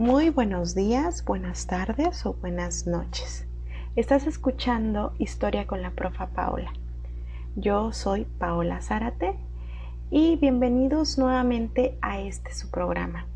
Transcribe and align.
Muy 0.00 0.30
buenos 0.30 0.74
días, 0.74 1.26
buenas 1.26 1.66
tardes 1.66 2.24
o 2.24 2.32
buenas 2.32 2.86
noches. 2.86 3.46
Estás 3.96 4.26
escuchando 4.26 5.12
Historia 5.18 5.66
con 5.66 5.82
la 5.82 5.90
profa 5.90 6.28
Paola. 6.28 6.72
Yo 7.54 7.92
soy 7.92 8.24
Paola 8.38 8.80
Zárate 8.80 9.34
y 10.10 10.36
bienvenidos 10.36 11.18
nuevamente 11.18 11.98
a 12.00 12.18
este 12.18 12.54
su 12.54 12.70
programa. 12.70 13.26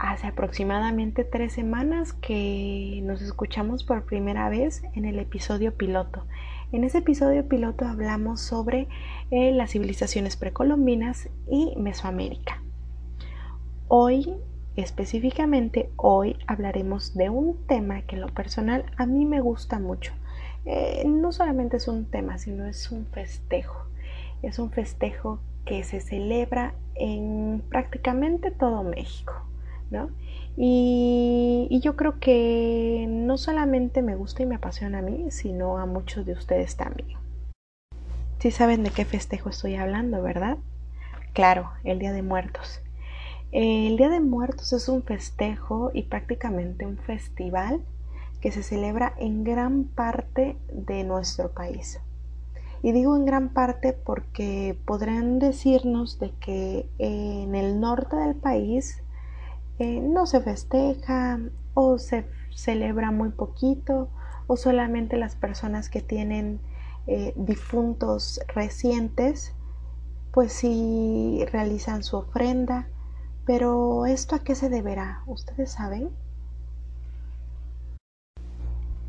Hace 0.00 0.26
aproximadamente 0.26 1.22
tres 1.22 1.52
semanas 1.52 2.14
que 2.14 3.00
nos 3.04 3.22
escuchamos 3.22 3.84
por 3.84 4.06
primera 4.06 4.48
vez 4.48 4.82
en 4.96 5.04
el 5.04 5.20
episodio 5.20 5.76
piloto. 5.76 6.26
En 6.72 6.82
ese 6.82 6.98
episodio 6.98 7.46
piloto 7.46 7.84
hablamos 7.84 8.40
sobre 8.40 8.88
eh, 9.30 9.52
las 9.52 9.70
civilizaciones 9.70 10.36
precolombinas 10.36 11.28
y 11.48 11.76
Mesoamérica. 11.76 12.60
Hoy 13.86 14.34
Específicamente 14.76 15.90
hoy 15.96 16.36
hablaremos 16.46 17.14
de 17.14 17.28
un 17.28 17.56
tema 17.66 18.02
que 18.02 18.14
en 18.14 18.22
lo 18.22 18.28
personal 18.28 18.84
a 18.96 19.04
mí 19.04 19.24
me 19.26 19.40
gusta 19.40 19.80
mucho. 19.80 20.12
Eh, 20.64 21.02
no 21.06 21.32
solamente 21.32 21.78
es 21.78 21.88
un 21.88 22.04
tema, 22.04 22.38
sino 22.38 22.66
es 22.66 22.90
un 22.92 23.06
festejo. 23.06 23.86
Es 24.42 24.58
un 24.58 24.70
festejo 24.70 25.40
que 25.64 25.82
se 25.82 26.00
celebra 26.00 26.74
en 26.94 27.62
prácticamente 27.68 28.50
todo 28.50 28.84
México, 28.84 29.32
¿no? 29.90 30.10
Y, 30.56 31.66
y, 31.70 31.80
yo 31.80 31.96
creo 31.96 32.18
que 32.18 33.06
no 33.08 33.38
solamente 33.38 34.02
me 34.02 34.16
gusta 34.16 34.42
y 34.42 34.46
me 34.46 34.56
apasiona 34.56 34.98
a 34.98 35.02
mí, 35.02 35.30
sino 35.30 35.78
a 35.78 35.86
muchos 35.86 36.26
de 36.26 36.32
ustedes 36.32 36.76
también. 36.76 37.18
Sí 38.40 38.50
saben 38.50 38.82
de 38.82 38.90
qué 38.90 39.04
festejo 39.04 39.50
estoy 39.50 39.76
hablando, 39.76 40.22
¿verdad? 40.22 40.58
Claro, 41.32 41.70
el 41.84 41.98
Día 41.98 42.12
de 42.12 42.22
Muertos. 42.22 42.80
El 43.52 43.96
Día 43.96 44.08
de 44.08 44.20
Muertos 44.20 44.72
es 44.72 44.88
un 44.88 45.02
festejo 45.02 45.90
y 45.92 46.04
prácticamente 46.04 46.86
un 46.86 46.98
festival 46.98 47.82
que 48.40 48.52
se 48.52 48.62
celebra 48.62 49.12
en 49.18 49.42
gran 49.42 49.84
parte 49.86 50.56
de 50.72 51.02
nuestro 51.02 51.50
país. 51.50 51.98
Y 52.80 52.92
digo 52.92 53.16
en 53.16 53.24
gran 53.24 53.48
parte 53.48 53.92
porque 53.92 54.78
podrán 54.84 55.40
decirnos 55.40 56.20
de 56.20 56.30
que 56.38 56.88
en 56.98 57.56
el 57.56 57.80
norte 57.80 58.14
del 58.14 58.36
país 58.36 59.02
eh, 59.80 60.00
no 60.00 60.26
se 60.26 60.40
festeja 60.40 61.40
o 61.74 61.98
se 61.98 62.26
celebra 62.54 63.10
muy 63.10 63.30
poquito 63.30 64.10
o 64.46 64.56
solamente 64.56 65.16
las 65.16 65.34
personas 65.34 65.88
que 65.88 66.02
tienen 66.02 66.60
eh, 67.08 67.32
difuntos 67.34 68.40
recientes 68.54 69.54
pues 70.30 70.52
sí 70.52 71.44
realizan 71.50 72.04
su 72.04 72.16
ofrenda 72.16 72.86
pero 73.50 74.06
¿esto 74.06 74.36
a 74.36 74.44
qué 74.44 74.54
se 74.54 74.68
deberá? 74.68 75.24
¿Ustedes 75.26 75.72
saben? 75.72 76.10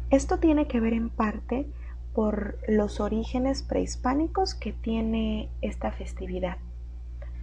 Esto 0.10 0.40
tiene 0.40 0.66
que 0.66 0.80
ver 0.80 0.94
en 0.94 1.12
parte 1.12 1.68
por 2.16 2.58
los 2.68 3.00
orígenes 3.00 3.62
prehispánicos 3.62 4.56
que 4.56 4.74
tiene 4.74 5.48
esta 5.62 5.92
festividad. 5.92 6.58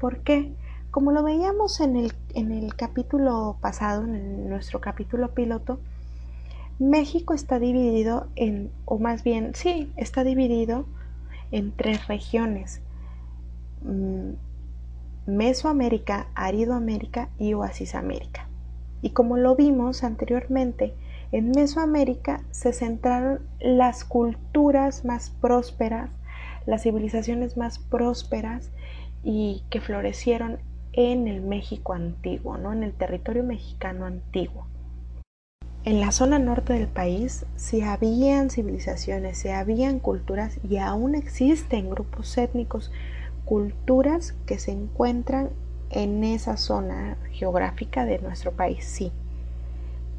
¿Por 0.01 0.25
qué? 0.25 0.53
Como 0.91 1.13
lo 1.13 1.23
veíamos 1.23 1.79
en 1.79 1.95
el, 1.95 2.13
en 2.35 2.51
el 2.51 2.75
capítulo 2.75 3.59
pasado, 3.61 4.03
en 4.03 4.49
nuestro 4.49 4.81
capítulo 4.81 5.35
piloto, 5.35 5.79
México 6.81 7.33
está 7.33 7.61
dividido 7.61 8.27
en, 8.35 8.73
o 8.87 8.99
más 8.99 9.23
bien, 9.23 9.55
sí, 9.55 9.93
está 9.97 10.25
dividido 10.25 10.85
en 11.53 11.71
tres 11.71 12.09
regiones. 12.09 12.81
Mesoamérica, 15.29 16.29
Aridoamérica 16.35 17.29
y 17.39 17.53
Oasisamérica. 17.53 18.49
Y 19.03 19.11
como 19.11 19.37
lo 19.37 19.55
vimos 19.57 20.03
anteriormente, 20.03 20.95
en 21.33 21.51
Mesoamérica 21.51 22.41
se 22.51 22.73
centraron 22.73 23.41
las 23.61 24.05
culturas 24.05 25.05
más 25.05 25.29
prósperas, 25.29 26.09
las 26.65 26.85
civilizaciones 26.85 27.59
más 27.59 27.79
prósperas 27.79 28.71
y 29.23 29.65
que 29.69 29.83
florecieron 29.83 30.61
en 30.95 31.29
el 31.29 31.43
México 31.43 31.93
antiguo, 31.93 32.57
¿no? 32.57 32.73
en 32.73 32.83
el 32.83 32.95
territorio 32.95 33.45
mexicano 33.45 34.07
antiguo. 34.07 34.67
En 35.85 36.01
la 36.01 36.11
zona 36.11 36.39
norte 36.39 36.73
del 36.73 36.89
país 36.89 37.45
se 37.57 37.85
habían 37.85 38.49
civilizaciones, 38.49 39.37
se 39.37 39.53
habían 39.53 39.99
culturas 39.99 40.59
y 40.67 40.79
aún 40.79 41.15
existen 41.15 41.91
grupos 41.91 42.39
étnicos 42.39 42.91
culturas 43.49 44.35
que 44.45 44.59
se 44.59 44.73
encuentran 44.73 45.49
en 45.89 46.23
esa 46.23 46.59
zona 46.59 47.17
geográfica 47.33 48.05
de 48.05 48.19
nuestro 48.19 48.53
país, 48.53 48.85
sí. 48.85 49.11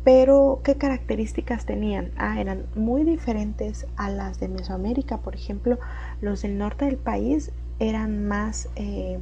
Pero, 0.03 0.61
¿qué 0.63 0.77
características 0.77 1.67
tenían? 1.67 2.11
Ah, 2.17 2.41
eran 2.41 2.65
muy 2.73 3.03
diferentes 3.03 3.85
a 3.97 4.09
las 4.09 4.39
de 4.39 4.47
Mesoamérica. 4.47 5.17
Por 5.17 5.35
ejemplo, 5.35 5.77
los 6.21 6.41
del 6.41 6.57
norte 6.57 6.85
del 6.85 6.97
país 6.97 7.51
eran 7.77 8.27
más 8.27 8.67
eh, 8.75 9.19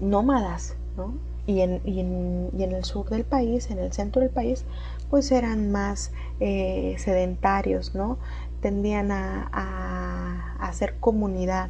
nómadas, 0.00 0.74
¿no? 0.96 1.12
Y 1.46 1.60
en, 1.60 1.82
y, 1.84 2.00
en, 2.00 2.48
y 2.56 2.62
en, 2.62 2.72
el 2.72 2.84
sur 2.84 3.10
del 3.10 3.24
país, 3.24 3.70
en 3.70 3.78
el 3.78 3.92
centro 3.92 4.22
del 4.22 4.30
país, 4.30 4.64
pues 5.10 5.30
eran 5.32 5.70
más 5.70 6.12
eh, 6.40 6.94
sedentarios, 6.96 7.94
¿no? 7.94 8.16
Tendían 8.62 9.10
a, 9.10 9.50
a, 9.52 10.56
a 10.58 10.68
hacer 10.68 10.94
comunidad 10.98 11.68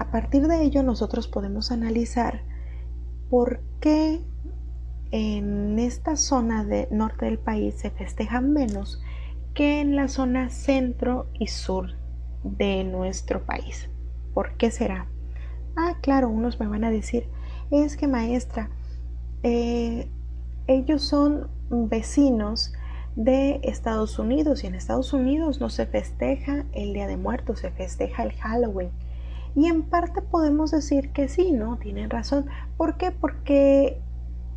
partir 0.11 0.47
de 0.47 0.63
ello 0.63 0.83
nosotros 0.83 1.27
podemos 1.27 1.71
analizar 1.71 2.41
por 3.29 3.61
qué 3.79 4.21
en 5.11 5.79
esta 5.79 6.15
zona 6.15 6.63
de 6.63 6.87
norte 6.91 7.25
del 7.25 7.39
país 7.39 7.75
se 7.75 7.91
festejan 7.91 8.53
menos 8.53 9.01
que 9.53 9.81
en 9.81 9.95
la 9.95 10.07
zona 10.07 10.49
centro 10.49 11.27
y 11.37 11.47
sur 11.47 11.91
de 12.43 12.83
nuestro 12.83 13.45
país. 13.45 13.89
¿Por 14.33 14.55
qué 14.57 14.71
será? 14.71 15.07
Ah, 15.75 15.97
claro, 16.01 16.29
unos 16.29 16.59
me 16.59 16.67
van 16.67 16.83
a 16.83 16.91
decir, 16.91 17.27
es 17.69 17.97
que 17.97 18.07
maestra, 18.07 18.69
eh, 19.43 20.09
ellos 20.67 21.01
son 21.01 21.49
vecinos 21.69 22.73
de 23.15 23.59
Estados 23.63 24.19
Unidos 24.19 24.63
y 24.63 24.67
en 24.67 24.75
Estados 24.75 25.11
Unidos 25.13 25.59
no 25.59 25.69
se 25.69 25.85
festeja 25.85 26.65
el 26.71 26.93
Día 26.93 27.07
de 27.07 27.17
Muertos, 27.17 27.59
se 27.59 27.71
festeja 27.71 28.23
el 28.23 28.33
Halloween. 28.33 28.89
Y 29.55 29.67
en 29.67 29.83
parte 29.83 30.21
podemos 30.21 30.71
decir 30.71 31.11
que 31.11 31.27
sí, 31.27 31.51
¿no? 31.51 31.77
Tienen 31.77 32.09
razón. 32.09 32.45
¿Por 32.77 32.97
qué? 32.97 33.11
Porque 33.11 34.01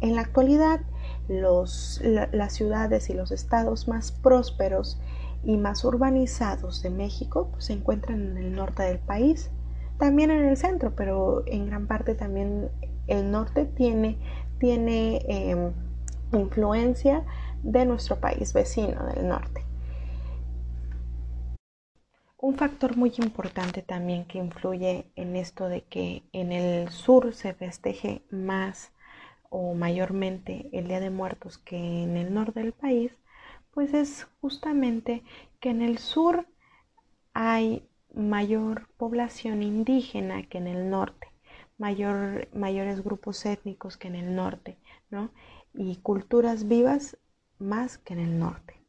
en 0.01 0.15
la 0.15 0.23
actualidad 0.23 0.81
los, 1.29 2.01
las 2.05 2.53
ciudades 2.53 3.09
y 3.11 3.15
los 3.15 3.33
estados 3.33 3.89
más 3.89 4.13
prósperos 4.13 5.01
y 5.43 5.57
más 5.57 5.85
urbanizados 5.85 6.83
de 6.83 6.91
México 6.91 7.49
pues, 7.53 7.67
se 7.67 7.75
encuentran 7.75 8.21
en 8.21 8.37
el 8.37 8.55
norte 8.55 8.83
del 8.83 8.99
país, 8.99 9.51
también 9.99 10.31
en 10.31 10.45
el 10.45 10.57
centro, 10.57 10.95
pero 10.95 11.43
en 11.47 11.67
gran 11.67 11.87
parte 11.87 12.15
también 12.15 12.71
el 13.07 13.31
norte 13.31 13.65
tiene, 13.65 14.19
tiene 14.59 15.25
em, 15.29 15.73
influencia 16.33 17.25
de 17.63 17.87
nuestro 17.87 18.17
país 18.17 18.53
vecino 18.53 19.05
del 19.07 19.29
norte. 19.29 19.64
Un 22.47 22.57
factor 22.57 22.99
muy 22.99 23.11
importante 23.17 23.81
también 23.81 24.27
que 24.27 24.37
influye 24.37 25.11
en 25.17 25.35
esto 25.35 25.67
de 25.71 25.81
que 25.81 26.25
en 26.35 26.53
el 26.53 26.91
sur 26.91 27.33
se 27.33 27.55
festeje 27.55 28.21
más 28.31 28.93
o 29.49 29.73
mayormente 29.73 30.69
el 30.75 30.87
Día 30.87 31.01
de 31.01 31.09
Muertos 31.09 31.57
que 31.57 31.79
en 32.03 32.19
el 32.19 32.35
norte 32.35 32.61
del 32.61 32.75
país, 32.75 33.13
pues 33.71 33.95
es 33.95 34.29
justamente 34.43 35.23
que 35.59 35.71
en 35.71 35.81
el 35.81 35.97
sur 35.97 36.47
hay 37.33 37.89
mayor 38.15 38.91
población 38.99 39.63
indígena 39.63 40.43
que 40.43 40.59
en 40.59 40.67
el 40.67 40.91
norte, 40.91 41.29
mayor, 41.79 42.49
mayores 42.53 43.03
grupos 43.03 43.47
étnicos 43.47 43.97
que 43.97 44.09
en 44.09 44.17
el 44.17 44.37
norte, 44.37 44.77
¿no? 45.09 45.31
Y 45.73 45.97
culturas 45.97 46.69
vivas 46.69 47.17
más 47.59 47.97
que 47.97 48.13
en 48.13 48.21
el 48.21 48.39
norte. 48.39 48.84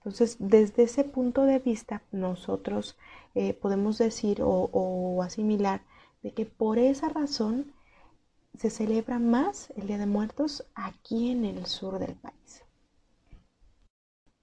Entonces, 0.00 0.36
desde 0.38 0.84
ese 0.84 1.04
punto 1.04 1.44
de 1.44 1.58
vista, 1.58 2.02
nosotros 2.10 2.96
eh, 3.34 3.52
podemos 3.52 3.98
decir 3.98 4.40
o, 4.42 5.22
asimilar 5.22 5.82
de 6.22 6.32
que 6.32 6.46
por 6.46 6.78
esa 6.78 7.10
razón 7.10 7.74
se 8.56 8.70
celebra 8.70 9.18
más 9.18 9.70
el 9.76 9.88
Día 9.88 9.98
de 9.98 10.06
Muertos 10.06 10.64
aquí 10.74 11.30
en 11.30 11.44
el 11.44 11.66
sur 11.66 11.98
del 11.98 12.14
país. 12.14 12.64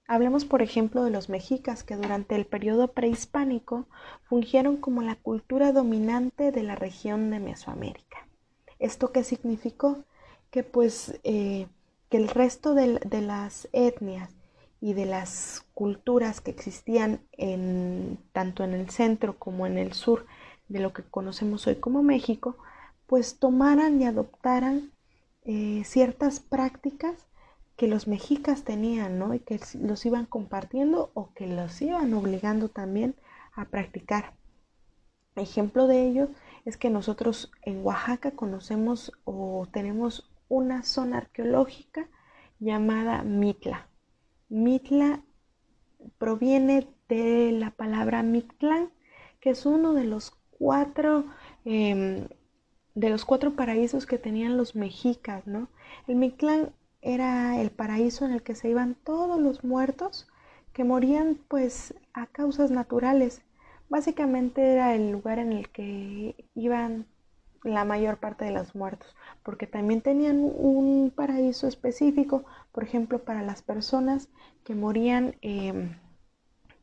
Hablemos, 0.06 0.44
por 0.44 0.62
ejemplo, 0.62 1.02
de 1.02 1.10
los 1.10 1.28
mexicas 1.28 1.82
que 1.82 1.96
durante 1.96 2.36
el 2.36 2.46
periodo 2.46 2.92
prehispánico 2.92 3.86
fungieron 4.28 4.76
como 4.76 5.02
la 5.02 5.16
cultura 5.16 5.72
dominante 5.72 6.52
de 6.52 6.62
la 6.62 6.76
región 6.76 7.30
de 7.30 7.40
Mesoamérica. 7.40 8.28
¿Esto 8.78 9.10
qué 9.10 9.24
significó? 9.24 10.04
Que 10.52 10.62
pues 10.62 11.18
eh, 11.24 11.66
que 12.10 12.16
el 12.16 12.28
resto 12.28 12.74
de 12.74 13.20
las 13.20 13.68
etnias 13.72 14.37
y 14.80 14.94
de 14.94 15.06
las 15.06 15.64
culturas 15.74 16.40
que 16.40 16.50
existían 16.50 17.20
en, 17.32 18.18
tanto 18.32 18.64
en 18.64 18.74
el 18.74 18.90
centro 18.90 19.38
como 19.38 19.66
en 19.66 19.78
el 19.78 19.92
sur 19.92 20.26
de 20.68 20.80
lo 20.80 20.92
que 20.92 21.02
conocemos 21.02 21.66
hoy 21.66 21.76
como 21.76 22.02
México, 22.02 22.56
pues 23.06 23.38
tomaran 23.38 24.00
y 24.00 24.06
adoptaran 24.06 24.92
eh, 25.44 25.82
ciertas 25.84 26.40
prácticas 26.40 27.26
que 27.76 27.88
los 27.88 28.06
mexicas 28.06 28.64
tenían, 28.64 29.18
¿no? 29.18 29.34
Y 29.34 29.38
que 29.38 29.60
los 29.80 30.04
iban 30.04 30.26
compartiendo 30.26 31.10
o 31.14 31.32
que 31.32 31.46
los 31.46 31.80
iban 31.80 32.12
obligando 32.12 32.68
también 32.68 33.14
a 33.54 33.66
practicar. 33.66 34.34
Ejemplo 35.36 35.86
de 35.86 36.06
ello 36.06 36.28
es 36.64 36.76
que 36.76 36.90
nosotros 36.90 37.50
en 37.62 37.84
Oaxaca 37.84 38.32
conocemos 38.32 39.12
o 39.24 39.66
tenemos 39.72 40.28
una 40.48 40.82
zona 40.82 41.18
arqueológica 41.18 42.08
llamada 42.58 43.22
Mitla. 43.22 43.87
Mitla 44.48 45.22
proviene 46.18 46.88
de 47.08 47.52
la 47.52 47.70
palabra 47.70 48.22
Mictlán, 48.22 48.90
que 49.40 49.50
es 49.50 49.66
uno 49.66 49.94
de 49.94 50.04
los 50.04 50.32
cuatro 50.50 51.26
em, 51.64 52.28
de 52.94 53.10
los 53.10 53.24
cuatro 53.24 53.54
paraísos 53.54 54.06
que 54.06 54.18
tenían 54.18 54.56
los 54.56 54.74
mexicas, 54.74 55.46
¿no? 55.46 55.68
El 56.08 56.16
Mictlán 56.16 56.72
era 57.00 57.60
el 57.60 57.70
paraíso 57.70 58.24
en 58.24 58.32
el 58.32 58.42
que 58.42 58.56
se 58.56 58.68
iban 58.68 58.96
todos 59.04 59.40
los 59.40 59.62
muertos 59.62 60.26
que 60.72 60.84
morían 60.84 61.38
pues 61.48 61.94
a 62.12 62.26
causas 62.26 62.70
naturales. 62.70 63.42
Básicamente 63.88 64.72
era 64.72 64.94
el 64.94 65.12
lugar 65.12 65.38
en 65.38 65.52
el 65.52 65.68
que 65.70 66.44
iban 66.54 67.06
la 67.62 67.84
mayor 67.84 68.18
parte 68.18 68.44
de 68.44 68.52
los 68.52 68.74
muertos, 68.74 69.14
porque 69.42 69.66
también 69.66 70.00
tenían 70.00 70.38
un 70.38 71.12
paraíso 71.14 71.66
específico, 71.66 72.44
por 72.72 72.84
ejemplo, 72.84 73.20
para 73.20 73.42
las 73.42 73.62
personas 73.62 74.28
que 74.64 74.74
morían 74.74 75.36
em, 75.42 75.96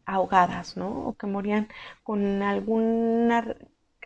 ahogadas, 0.05 0.77
¿no? 0.77 1.07
O 1.07 1.13
que 1.13 1.27
morían 1.27 1.67
con 2.03 2.41
alguna 2.41 3.55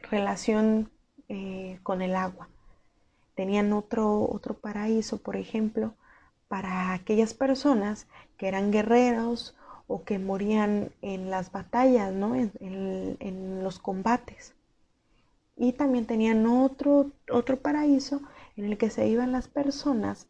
relación 0.10 0.92
eh, 1.28 1.80
con 1.84 2.02
el 2.02 2.16
agua. 2.16 2.50
Tenían 3.36 3.74
otro, 3.74 4.30
otro 4.30 4.56
paraíso, 4.56 5.18
por 5.22 5.36
ejemplo, 5.36 5.94
para 6.48 6.94
aquellas 6.94 7.34
personas 7.34 8.08
que 8.38 8.48
eran 8.48 8.72
guerreros 8.72 9.56
o 9.88 10.04
que 10.04 10.20
morían 10.20 10.92
en 11.02 11.30
las 11.30 11.52
batallas, 11.52 12.14
¿no? 12.14 12.36
en, 12.36 13.64
los 13.64 13.80
combates. 13.80 14.56
Y 15.60 15.74
también 15.74 16.06
tenían 16.06 16.48
otro, 16.48 17.12
otro 17.30 17.62
paraíso 17.62 18.22
en 18.56 18.66
el 18.66 18.78
que 18.78 18.90
se 18.90 19.08
iban 19.08 19.34
las 19.34 19.50
personas 19.50 20.30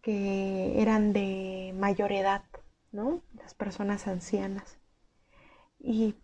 que 0.00 0.80
eran 0.80 1.12
de 1.12 1.74
mayor 1.78 2.12
edad, 2.12 2.44
¿no? 2.90 3.22
Las 3.34 3.52
personas 3.52 4.08
ancianas. 4.08 4.78
Y 5.78 6.14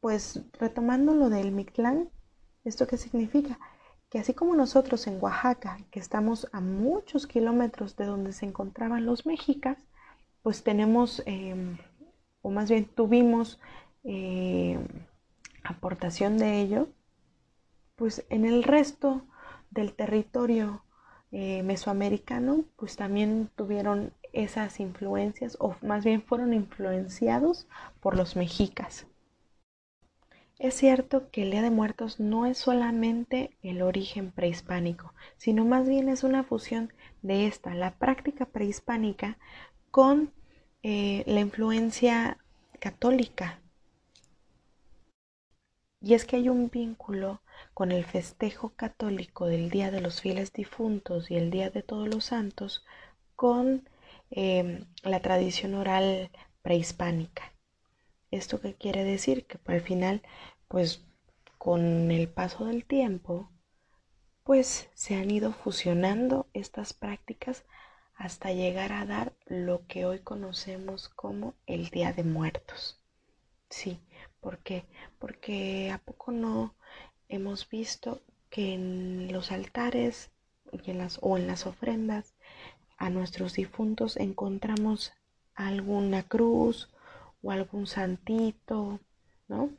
pues 0.00 0.40
retomando 0.58 1.14
lo 1.14 1.28
del 1.28 1.52
Mictlán, 1.52 2.08
¿esto 2.64 2.86
qué 2.86 2.96
significa? 2.96 3.58
que 4.10 4.18
así 4.18 4.34
como 4.34 4.54
nosotros 4.54 5.06
en 5.06 5.18
Oaxaca, 5.20 5.78
que 5.90 5.98
estamos 5.98 6.48
a 6.52 6.60
muchos 6.60 7.26
kilómetros 7.26 7.96
de 7.96 8.06
donde 8.06 8.32
se 8.32 8.46
encontraban 8.46 9.04
los 9.04 9.26
mexicas, 9.26 9.78
pues 10.42 10.62
tenemos, 10.62 11.22
em, 11.26 11.76
o 12.40 12.50
más 12.50 12.70
bien 12.70 12.86
tuvimos 12.86 13.60
em, 14.04 14.86
aportación 15.64 16.38
de 16.38 16.60
ello, 16.60 16.88
pues 17.96 18.24
en 18.28 18.44
el 18.44 18.62
resto 18.62 19.22
del 19.70 19.94
territorio 19.94 20.82
eh, 21.32 21.62
mesoamericano, 21.62 22.64
pues 22.76 22.96
también 22.96 23.50
tuvieron 23.56 24.12
esas 24.32 24.80
influencias, 24.80 25.56
o 25.60 25.74
más 25.82 26.04
bien 26.04 26.22
fueron 26.22 26.52
influenciados 26.52 27.66
por 28.00 28.16
los 28.16 28.36
mexicas. 28.36 29.06
Es 30.58 30.74
cierto 30.74 31.30
que 31.30 31.42
el 31.42 31.50
Día 31.50 31.62
de 31.62 31.70
Muertos 31.70 32.20
no 32.20 32.46
es 32.46 32.56
solamente 32.56 33.50
el 33.62 33.82
origen 33.82 34.30
prehispánico, 34.30 35.12
sino 35.36 35.64
más 35.64 35.86
bien 35.86 36.08
es 36.08 36.22
una 36.24 36.44
fusión 36.44 36.92
de 37.22 37.46
esta, 37.46 37.74
la 37.74 37.92
práctica 37.94 38.46
prehispánica, 38.46 39.36
con 39.90 40.32
eh, 40.82 41.24
la 41.26 41.40
influencia 41.40 42.38
católica. 42.78 43.60
Y 46.00 46.14
es 46.14 46.24
que 46.24 46.36
hay 46.36 46.48
un 46.48 46.70
vínculo 46.70 47.40
con 47.74 47.92
el 47.92 48.04
festejo 48.04 48.70
católico 48.76 49.46
del 49.46 49.70
Día 49.70 49.90
de 49.90 50.00
los 50.00 50.20
Fieles 50.20 50.52
Difuntos 50.52 51.30
y 51.30 51.36
el 51.36 51.50
Día 51.50 51.70
de 51.70 51.82
Todos 51.82 52.08
los 52.08 52.26
Santos 52.26 52.84
con 53.34 53.88
eh, 54.30 54.84
la 55.02 55.20
tradición 55.20 55.74
oral 55.74 56.30
prehispánica. 56.62 57.52
¿Esto 58.30 58.60
qué 58.60 58.74
quiere 58.74 59.04
decir? 59.04 59.46
Que 59.46 59.58
al 59.66 59.80
final, 59.80 60.22
pues 60.68 61.04
con 61.58 62.10
el 62.10 62.28
paso 62.28 62.66
del 62.66 62.84
tiempo, 62.84 63.50
pues 64.44 64.88
se 64.94 65.16
han 65.16 65.30
ido 65.30 65.52
fusionando 65.52 66.48
estas 66.52 66.92
prácticas 66.92 67.64
hasta 68.14 68.52
llegar 68.52 68.92
a 68.92 69.04
dar 69.04 69.36
lo 69.46 69.86
que 69.86 70.06
hoy 70.06 70.20
conocemos 70.20 71.08
como 71.08 71.54
el 71.66 71.90
Día 71.90 72.12
de 72.12 72.24
Muertos. 72.24 73.00
Sí, 73.68 74.00
¿por 74.40 74.58
qué? 74.58 74.86
Porque 75.18 75.90
a 75.90 75.98
poco 75.98 76.30
no 76.30 76.75
hemos 77.28 77.68
visto 77.68 78.20
que 78.50 78.74
en 78.74 79.32
los 79.32 79.52
altares 79.52 80.30
o 81.20 81.36
en 81.36 81.46
las 81.46 81.66
ofrendas 81.66 82.34
a 82.98 83.10
nuestros 83.10 83.54
difuntos 83.54 84.16
encontramos 84.16 85.12
alguna 85.54 86.22
cruz 86.22 86.88
o 87.42 87.50
algún 87.50 87.86
santito, 87.86 89.00
¿no? 89.48 89.70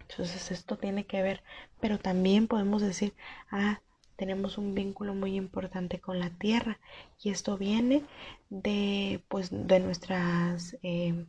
Entonces 0.00 0.50
esto 0.50 0.76
tiene 0.76 1.06
que 1.06 1.22
ver, 1.22 1.42
pero 1.80 1.98
también 1.98 2.48
podemos 2.48 2.82
decir, 2.82 3.14
ah, 3.50 3.80
tenemos 4.16 4.58
un 4.58 4.74
vínculo 4.74 5.14
muy 5.14 5.36
importante 5.36 6.00
con 6.00 6.18
la 6.18 6.30
tierra 6.30 6.78
y 7.22 7.30
esto 7.30 7.56
viene 7.56 8.02
de, 8.50 9.22
pues, 9.28 9.48
de 9.50 9.80
nuestras, 9.80 10.76
eh, 10.82 11.24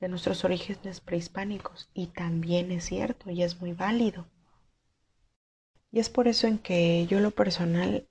de 0.00 0.08
nuestros 0.08 0.44
orígenes 0.44 1.00
prehispánicos 1.00 1.88
y 1.94 2.08
también 2.08 2.70
es 2.70 2.84
cierto 2.84 3.30
y 3.30 3.42
es 3.42 3.60
muy 3.60 3.72
válido. 3.72 4.26
Y 5.90 6.00
es 6.00 6.10
por 6.10 6.28
eso 6.28 6.46
en 6.46 6.58
que 6.58 7.06
yo 7.06 7.20
lo 7.20 7.30
personal 7.30 8.06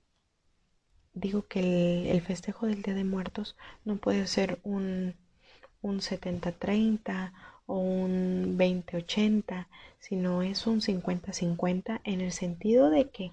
digo 1.14 1.46
que 1.46 2.10
el, 2.10 2.20
festejo 2.22 2.66
del 2.66 2.82
Día 2.82 2.94
de 2.94 3.04
Muertos 3.04 3.56
no 3.84 3.96
puede 3.96 4.26
ser 4.26 4.60
un 4.62 5.14
un 5.82 6.00
70-30 6.00 7.32
o 7.66 7.78
un 7.78 8.56
20-80, 8.58 9.66
sino 9.98 10.42
es 10.42 10.66
un 10.66 10.80
50-50 10.80 12.00
en 12.04 12.20
el 12.20 12.32
sentido 12.32 12.90
de 12.90 13.10
que 13.10 13.32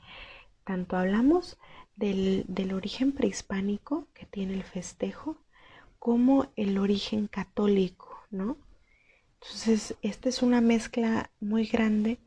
tanto 0.63 0.97
hablamos 0.97 1.57
del, 1.95 2.45
origen 2.73 3.13
prehispánico 3.13 4.07
que 4.13 4.25
tiene 4.25 4.53
el 4.53 4.63
festejo 4.63 5.37
como 5.99 6.47
el 6.55 6.77
origen 6.77 7.27
católico, 7.27 8.19
¿no? 8.29 8.57
Entonces, 9.41 9.95
esta 10.01 10.29
es 10.29 10.41
una 10.41 10.61
mezcla 10.61 11.31
muy 11.39 11.65
grande 11.65 12.19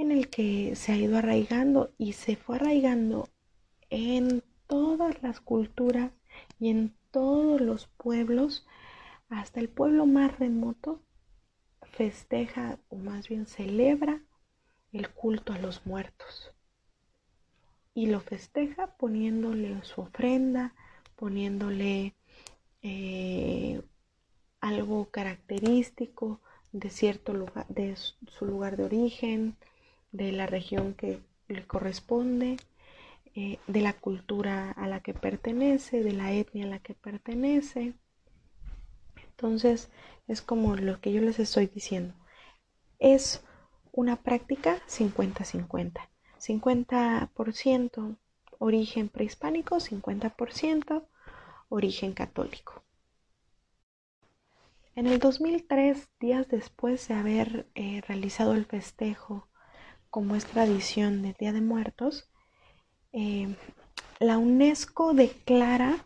en 0.00 0.12
el 0.12 0.28
que 0.28 0.74
se 0.76 0.92
ha 0.92 0.96
ido 0.96 1.18
arraigando 1.18 1.92
y 1.98 2.14
se 2.14 2.36
fue 2.36 2.56
arraigando 2.56 3.28
en 3.90 4.42
todas 4.66 5.22
las 5.22 5.40
culturas 5.40 6.12
y 6.58 6.70
en 6.70 6.94
todos 7.10 7.60
los 7.60 7.86
pueblos 7.86 8.66
hasta 9.28 9.60
el 9.60 9.68
pueblo 9.68 10.06
más 10.06 10.38
remoto 10.38 11.02
festeja 11.82 12.78
o 12.88 12.96
más 12.96 13.28
bien 13.28 13.46
celebra 13.46 14.22
el 14.92 15.10
culto 15.10 15.52
a 15.52 15.58
los 15.58 15.86
muertos. 15.86 16.54
Y 17.94 18.06
lo 18.06 18.20
festeja 18.20 18.96
poniéndole 18.96 19.82
su 19.82 20.00
ofrenda, 20.00 20.74
poniéndole 21.16 22.14
eh, 22.82 23.82
algo 24.60 25.10
característico 25.10 26.40
de 26.72 26.88
cierto 26.90 27.34
lugar, 27.34 27.66
de 27.68 27.96
su 27.96 28.46
lugar 28.46 28.76
de 28.76 28.84
origen, 28.84 29.56
de 30.12 30.32
la 30.32 30.46
región 30.46 30.94
que 30.94 31.20
le 31.48 31.66
corresponde, 31.66 32.56
eh, 33.34 33.58
de 33.66 33.80
la 33.80 33.92
cultura 33.92 34.72
a 34.72 34.86
la 34.88 35.00
que 35.00 35.14
pertenece, 35.14 36.02
de 36.02 36.12
la 36.12 36.32
etnia 36.32 36.64
a 36.64 36.68
la 36.68 36.78
que 36.80 36.94
pertenece. 36.94 37.94
Entonces, 39.16 39.90
es 40.28 40.42
como 40.42 40.76
lo 40.76 41.00
que 41.00 41.12
yo 41.12 41.20
les 41.20 41.38
estoy 41.38 41.66
diciendo. 41.66 42.14
Es 42.98 43.44
una 43.92 44.16
práctica 44.16 44.80
50-50. 44.86 46.08
50%, 46.38 48.16
origen 48.58 49.08
prehispánico, 49.08 49.76
50% 49.76 51.04
origen 51.70 52.12
católico. 52.12 52.82
En 54.94 55.06
el 55.06 55.18
2003, 55.18 56.10
días 56.18 56.48
después 56.48 57.08
de 57.08 57.14
haber 57.14 57.66
eh, 57.74 58.02
realizado 58.06 58.54
el 58.54 58.66
festejo, 58.66 59.48
como 60.10 60.36
es 60.36 60.44
tradición 60.44 61.22
del 61.22 61.34
Día 61.34 61.52
de 61.52 61.60
Muertos, 61.60 62.28
eh, 63.12 63.54
la 64.18 64.38
UNESCO 64.38 65.14
declara 65.14 66.04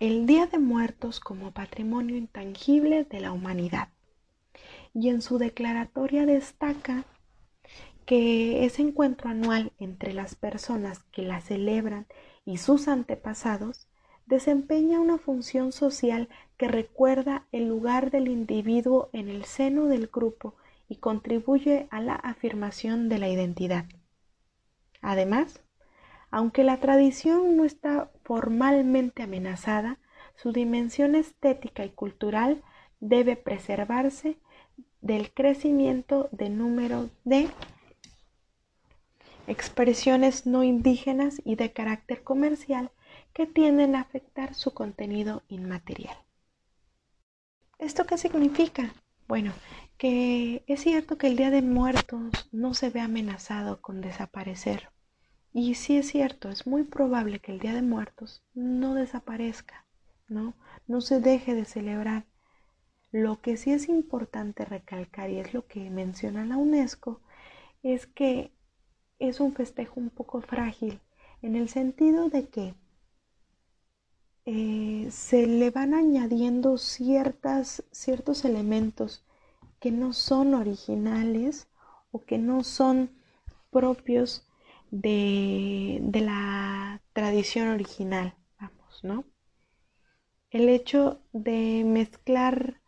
el 0.00 0.26
Día 0.26 0.46
de 0.46 0.58
Muertos 0.58 1.20
como 1.20 1.52
patrimonio 1.52 2.16
intangible 2.16 3.04
de 3.04 3.20
la 3.20 3.32
humanidad. 3.32 3.88
Y 4.92 5.08
en 5.08 5.22
su 5.22 5.38
declaratoria 5.38 6.26
destaca 6.26 7.04
que 8.06 8.64
ese 8.64 8.82
encuentro 8.82 9.30
anual 9.30 9.72
entre 9.78 10.12
las 10.12 10.34
personas 10.34 11.00
que 11.10 11.22
la 11.22 11.40
celebran 11.40 12.06
y 12.44 12.58
sus 12.58 12.88
antepasados 12.88 13.88
desempeña 14.26 15.00
una 15.00 15.18
función 15.18 15.72
social 15.72 16.28
que 16.56 16.68
recuerda 16.68 17.46
el 17.52 17.68
lugar 17.68 18.10
del 18.10 18.28
individuo 18.28 19.08
en 19.12 19.28
el 19.28 19.44
seno 19.44 19.86
del 19.86 20.08
grupo 20.08 20.54
y 20.88 20.96
contribuye 20.96 21.88
a 21.90 22.00
la 22.00 22.14
afirmación 22.14 23.08
de 23.08 23.18
la 23.18 23.28
identidad. 23.28 23.86
Además, 25.00 25.60
aunque 26.30 26.64
la 26.64 26.78
tradición 26.78 27.56
no 27.56 27.64
está 27.64 28.10
formalmente 28.24 29.22
amenazada, 29.22 29.98
su 30.36 30.52
dimensión 30.52 31.14
estética 31.14 31.84
y 31.84 31.90
cultural 31.90 32.62
debe 33.00 33.36
preservarse 33.36 34.38
del 35.00 35.32
crecimiento 35.32 36.28
de 36.32 36.48
número 36.48 37.10
de 37.24 37.48
expresiones 39.46 40.46
no 40.46 40.64
indígenas 40.64 41.40
y 41.44 41.56
de 41.56 41.72
carácter 41.72 42.22
comercial 42.24 42.90
que 43.32 43.46
tienden 43.46 43.94
a 43.94 44.00
afectar 44.00 44.54
su 44.54 44.72
contenido 44.72 45.42
inmaterial. 45.48 46.16
¿Esto 47.78 48.06
qué 48.06 48.16
significa? 48.16 48.94
Bueno, 49.28 49.52
que 49.98 50.64
es 50.66 50.80
cierto 50.80 51.18
que 51.18 51.28
el 51.28 51.36
Día 51.36 51.50
de 51.50 51.62
Muertos 51.62 52.48
no 52.52 52.74
se 52.74 52.90
ve 52.90 53.00
amenazado 53.00 53.80
con 53.80 54.00
desaparecer. 54.00 54.90
Y 55.52 55.76
sí 55.76 55.96
es 55.96 56.08
cierto, 56.08 56.50
es 56.50 56.66
muy 56.66 56.82
probable 56.82 57.38
que 57.38 57.52
el 57.52 57.60
Día 57.60 57.74
de 57.74 57.82
Muertos 57.82 58.42
no 58.54 58.94
desaparezca, 58.94 59.86
¿no? 60.28 60.54
No 60.88 61.00
se 61.00 61.20
deje 61.20 61.54
de 61.54 61.64
celebrar. 61.64 62.26
Lo 63.12 63.40
que 63.40 63.56
sí 63.56 63.70
es 63.70 63.88
importante 63.88 64.64
recalcar, 64.64 65.30
y 65.30 65.38
es 65.38 65.54
lo 65.54 65.66
que 65.66 65.88
menciona 65.90 66.44
la 66.44 66.56
UNESCO, 66.56 67.20
es 67.84 68.08
que 68.08 68.52
es 69.20 69.38
un 69.38 69.54
festejo 69.54 70.00
un 70.00 70.10
poco 70.10 70.40
frágil, 70.40 71.00
en 71.40 71.54
el 71.54 71.68
sentido 71.68 72.30
de 72.30 72.48
que 72.48 72.74
eh, 74.46 75.08
se 75.10 75.46
le 75.46 75.70
van 75.70 75.94
añadiendo 75.94 76.78
ciertas, 76.78 77.84
ciertos 77.92 78.44
elementos 78.44 79.24
que 79.84 79.90
no 79.90 80.14
son 80.14 80.54
originales 80.54 81.68
o 82.10 82.24
que 82.24 82.38
no 82.38 82.64
son 82.64 83.10
propios 83.70 84.48
de, 84.90 85.98
de 86.00 86.22
la 86.22 87.02
tradición 87.12 87.68
original, 87.68 88.34
vamos, 88.58 89.04
¿no? 89.04 89.26
El 90.48 90.70
hecho 90.70 91.20
de 91.34 91.84
mezclar 91.84 92.80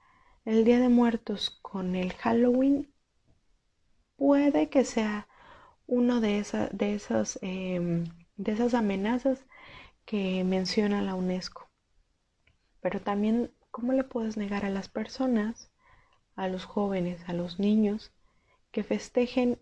el 0.47 0.65
Día 0.65 0.81
de 0.81 0.89
Muertos 0.89 1.51
con 1.61 1.97
el 1.97 2.15
Halloween 2.15 2.91
puede 4.17 4.71
que 4.71 4.87
sea 4.87 5.29
uno 5.87 6.23
de, 6.23 6.47
de, 6.73 6.95
esas, 6.95 7.39
em, 7.43 8.05
de 8.39 8.53
esas 8.53 8.73
amenazas 8.73 9.45
que 10.07 10.45
menciona 10.45 11.03
la 11.03 11.15
UNESCO. 11.15 11.69
Pero 12.81 13.03
también, 13.03 13.53
¿cómo 13.71 13.93
le 13.93 14.03
puedes 14.03 14.39
negar 14.39 14.65
a 14.65 14.71
las 14.71 14.89
personas, 14.89 15.71
a 16.37 16.49
los 16.49 16.65
jóvenes, 16.65 17.23
a 17.29 17.33
los 17.33 17.59
niños, 17.59 18.13
que 18.71 18.85
festejen 18.85 19.59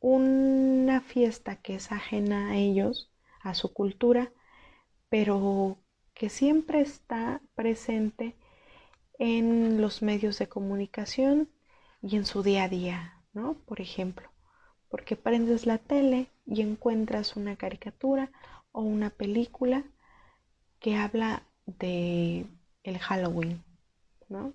una 0.00 1.00
fiesta 1.00 1.56
que 1.56 1.76
es 1.76 1.92
ajena 1.92 2.50
a 2.50 2.56
ellos, 2.56 3.10
a 3.42 3.54
su 3.54 3.72
cultura, 3.72 4.32
pero 5.08 5.78
que 6.14 6.30
siempre 6.30 6.80
está 6.80 7.40
presente 7.54 8.36
en 9.18 9.80
los 9.80 10.02
medios 10.02 10.38
de 10.38 10.48
comunicación 10.48 11.48
y 12.02 12.16
en 12.16 12.26
su 12.26 12.42
día 12.42 12.64
a 12.64 12.68
día, 12.68 13.22
¿no? 13.32 13.54
Por 13.66 13.80
ejemplo, 13.80 14.30
porque 14.88 15.16
prendes 15.16 15.66
la 15.66 15.78
tele 15.78 16.28
y 16.46 16.62
encuentras 16.62 17.36
una 17.36 17.56
caricatura 17.56 18.30
o 18.72 18.82
una 18.82 19.10
película 19.10 19.84
que 20.80 20.96
habla 20.96 21.44
de 21.66 22.46
el 22.82 22.98
Halloween, 22.98 23.62
¿no? 24.28 24.54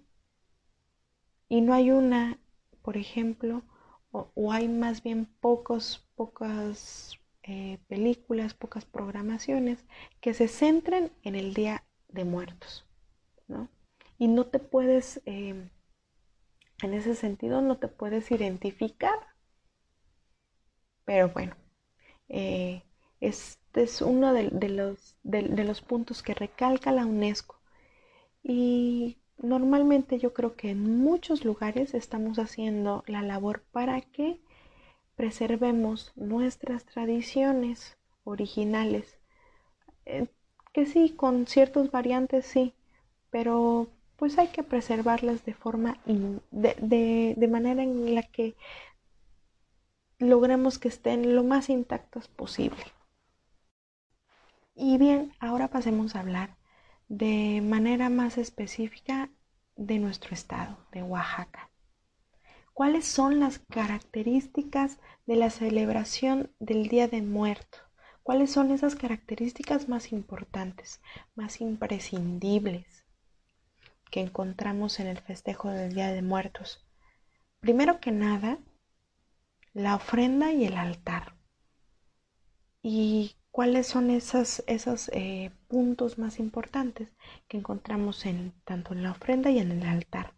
Y 1.47 1.61
no 1.61 1.73
hay 1.73 1.91
una, 1.91 2.39
por 2.81 2.97
ejemplo, 2.97 3.63
o, 4.11 4.51
hay 4.51 4.67
más 4.69 5.03
bien 5.03 5.25
pocos, 5.41 6.07
pocas 6.15 7.19
eh, 7.43 7.79
películas, 7.87 8.53
pocas 8.53 8.85
programaciones 8.85 9.85
que 10.21 10.33
se 10.33 10.47
centren 10.47 11.11
en 11.23 11.35
el 11.35 11.53
Día 11.53 11.83
de 12.07 12.23
Muertos, 12.23 12.85
¿no? 13.47 13.69
Y 14.17 14.27
no 14.27 14.45
te 14.45 14.59
puedes, 14.59 15.21
em, 15.25 15.69
en 16.81 16.93
ese 16.93 17.15
sentido, 17.15 17.61
no 17.61 17.77
te 17.77 17.87
puedes 17.89 18.31
identificar. 18.31 19.19
Pero 21.03 21.29
bueno, 21.29 21.55
eh, 22.29 22.83
este 23.19 23.83
es 23.83 24.01
uno 24.01 24.33
de, 24.33 24.69
los, 24.69 25.17
de 25.23 25.63
los 25.63 25.81
puntos 25.81 26.23
que 26.23 26.33
recalca 26.33 26.91
la 26.91 27.05
UNESCO. 27.05 27.59
Y 28.43 29.17
normalmente 29.37 30.19
yo 30.19 30.33
creo 30.33 30.55
que 30.55 30.71
en 30.71 30.99
muchos 30.99 31.45
lugares 31.45 31.93
estamos 31.93 32.39
haciendo 32.39 33.03
la 33.07 33.21
labor 33.21 33.63
para 33.71 34.01
que 34.01 34.39
preservemos 35.15 36.11
nuestras 36.15 36.85
tradiciones 36.85 37.97
originales. 38.23 39.17
Eh, 40.05 40.27
que 40.73 40.85
sí, 40.85 41.11
con 41.11 41.47
ciertas 41.47 41.91
variantes 41.91 42.45
sí, 42.45 42.73
pero 43.29 43.87
pues 44.17 44.37
hay 44.37 44.47
que 44.49 44.63
preservarlas 44.63 45.45
de 45.45 45.53
forma, 45.53 45.97
de 46.51 47.47
manera 47.49 47.83
en 47.83 48.15
la 48.15 48.23
que 48.23 48.55
logremos 50.19 50.79
que 50.79 50.87
estén 50.87 51.35
lo 51.35 51.43
más 51.43 51.69
intactas 51.69 52.27
posible. 52.27 52.83
Y 54.75 54.97
bien, 54.97 55.33
ahora 55.39 55.69
pasemos 55.69 56.15
a 56.15 56.19
hablar 56.19 56.55
de 57.07 57.61
manera 57.61 58.09
más 58.09 58.37
específica 58.37 59.29
de 59.75 59.99
nuestro 59.99 60.33
estado, 60.33 60.77
de 60.91 61.03
Oaxaca. 61.03 61.69
¿Cuáles 62.73 63.05
son 63.05 63.39
las 63.39 63.59
características 63.59 64.99
de 65.25 65.35
la 65.35 65.49
celebración 65.49 66.51
del 66.59 66.87
Día 66.87 67.07
de 67.07 67.21
Muerto? 67.21 67.77
¿Cuáles 68.23 68.51
son 68.51 68.71
esas 68.71 68.95
características 68.95 69.87
más 69.87 70.11
importantes, 70.11 70.99
más 71.35 71.61
imprescindibles 71.61 73.05
que 74.11 74.19
encontramos 74.19 74.99
en 74.99 75.07
el 75.07 75.19
festejo 75.19 75.69
del 75.69 75.93
Día 75.93 76.11
de 76.11 76.21
Muertos? 76.21 76.85
Primero 77.59 77.99
que 77.99 78.11
nada, 78.11 78.59
la 79.73 79.95
ofrenda 79.95 80.51
y 80.51 80.65
el 80.65 80.75
altar. 80.75 81.35
¿Y 82.81 83.35
cuáles 83.55 83.87
son 83.87 84.09
esos, 84.09 84.61
eh, 85.13 85.49
puntos 85.69 86.17
más 86.17 86.39
importantes 86.39 87.13
que 87.47 87.55
encontramos 87.55 88.25
en, 88.25 88.51
tanto 88.65 88.91
en 88.91 89.01
la 89.01 89.11
ofrenda 89.11 89.49
y 89.49 89.59
en 89.59 89.71
el 89.71 89.83
altar? 89.83 90.33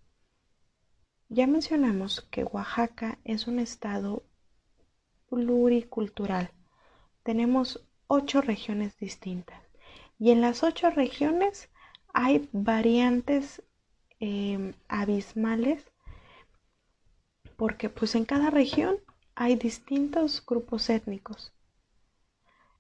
Ya 1.28 1.48
mencionamos 1.48 2.22
que 2.30 2.44
Oaxaca 2.44 3.18
es 3.24 3.48
un 3.48 3.58
estado 3.58 4.22
pluricultural. 5.32 6.52
Tenemos 7.24 7.84
ocho 8.06 8.42
regiones 8.42 8.96
distintas 9.00 9.64
y 10.20 10.30
en 10.30 10.40
las 10.40 10.62
ocho 10.62 10.92
regiones 10.92 11.70
hay 12.14 12.48
variantes 12.52 13.64
em, 14.20 14.76
abismales 14.90 15.84
porque 17.56 17.90
pues 17.90 18.14
en 18.14 18.26
cada 18.26 18.52
región 18.52 18.98
hay 19.34 19.56
distintos 19.56 20.46
grupos 20.46 20.92
étnicos. 20.92 21.57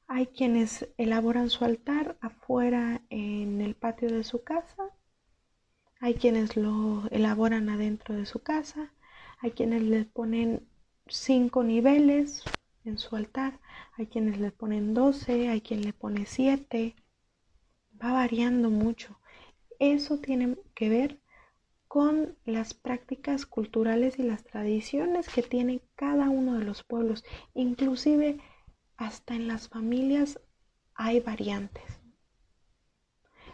Hay 0.09 0.27
quienes 0.27 0.87
elaboran 0.97 1.49
su 1.49 1.65
altar 1.65 2.17
afuera 2.21 3.01
en 3.09 3.61
el 3.61 3.75
patio 3.75 4.09
de 4.09 4.23
su 4.23 4.43
casa, 4.43 4.89
hay 5.99 6.13
quienes 6.15 6.55
lo 6.55 7.07
elaboran 7.11 7.69
adentro 7.69 8.15
de 8.15 8.25
su 8.25 8.39
casa, 8.39 8.93
hay 9.39 9.51
quienes 9.51 9.81
le 9.83 10.05
ponen 10.05 10.67
cinco 11.07 11.63
niveles 11.63 12.45
en 12.85 12.97
su 12.97 13.15
altar, 13.15 13.59
hay 13.97 14.07
quienes 14.07 14.39
le 14.39 14.51
ponen 14.51 14.93
doce, 14.93 15.49
hay 15.49 15.59
quien 15.61 15.83
le 15.83 15.91
pone 15.93 16.25
siete, 16.25 16.95
va 18.01 18.13
variando 18.13 18.69
mucho. 18.69 19.19
Eso 19.79 20.19
tiene 20.19 20.57
que 20.73 20.89
ver 20.89 21.19
con 21.87 22.37
las 22.45 22.73
prácticas 22.73 23.45
culturales 23.45 24.19
y 24.19 24.23
las 24.23 24.43
tradiciones 24.43 25.27
que 25.29 25.43
tiene 25.43 25.81
cada 25.95 26.29
uno 26.29 26.57
de 26.57 26.65
los 26.65 26.83
pueblos. 26.83 27.25
Inclusive 27.53 28.39
hasta 28.97 29.35
en 29.35 29.47
las 29.47 29.69
familias 29.69 30.39
hay 30.95 31.19
variantes. 31.19 31.83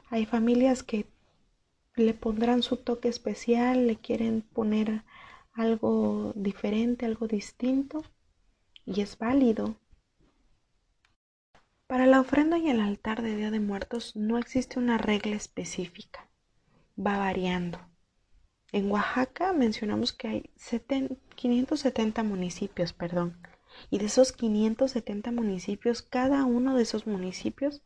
Hay 0.09 0.25
familias 0.25 0.83
que 0.83 1.07
le 1.95 2.13
pondrán 2.13 2.63
su 2.63 2.77
toque 2.77 3.09
especial, 3.09 3.87
le 3.87 3.97
quieren 3.97 4.41
poner 4.41 5.03
algo 5.53 6.33
diferente, 6.35 7.05
algo 7.05 7.27
distinto, 7.27 8.03
y 8.85 9.01
es 9.01 9.17
válido. 9.17 9.77
Para 11.87 12.07
la 12.07 12.21
ofrenda 12.21 12.57
y 12.57 12.69
el 12.69 12.79
altar 12.79 13.21
de 13.21 13.35
Día 13.35 13.51
de 13.51 13.59
Muertos 13.59 14.15
no 14.15 14.37
existe 14.37 14.79
una 14.79 14.97
regla 14.97 15.35
específica, 15.35 16.29
va 16.97 17.17
variando. 17.17 17.79
En 18.71 18.89
Oaxaca 18.89 19.53
mencionamos 19.53 20.13
que 20.13 20.27
hay 20.27 20.49
570 21.35 22.23
municipios, 22.23 22.93
perdón. 22.93 23.37
Y 23.89 23.99
de 23.99 24.05
esos 24.05 24.31
570 24.31 25.31
municipios, 25.31 26.01
cada 26.01 26.45
uno 26.45 26.75
de 26.75 26.83
esos 26.83 27.07
municipios 27.07 27.81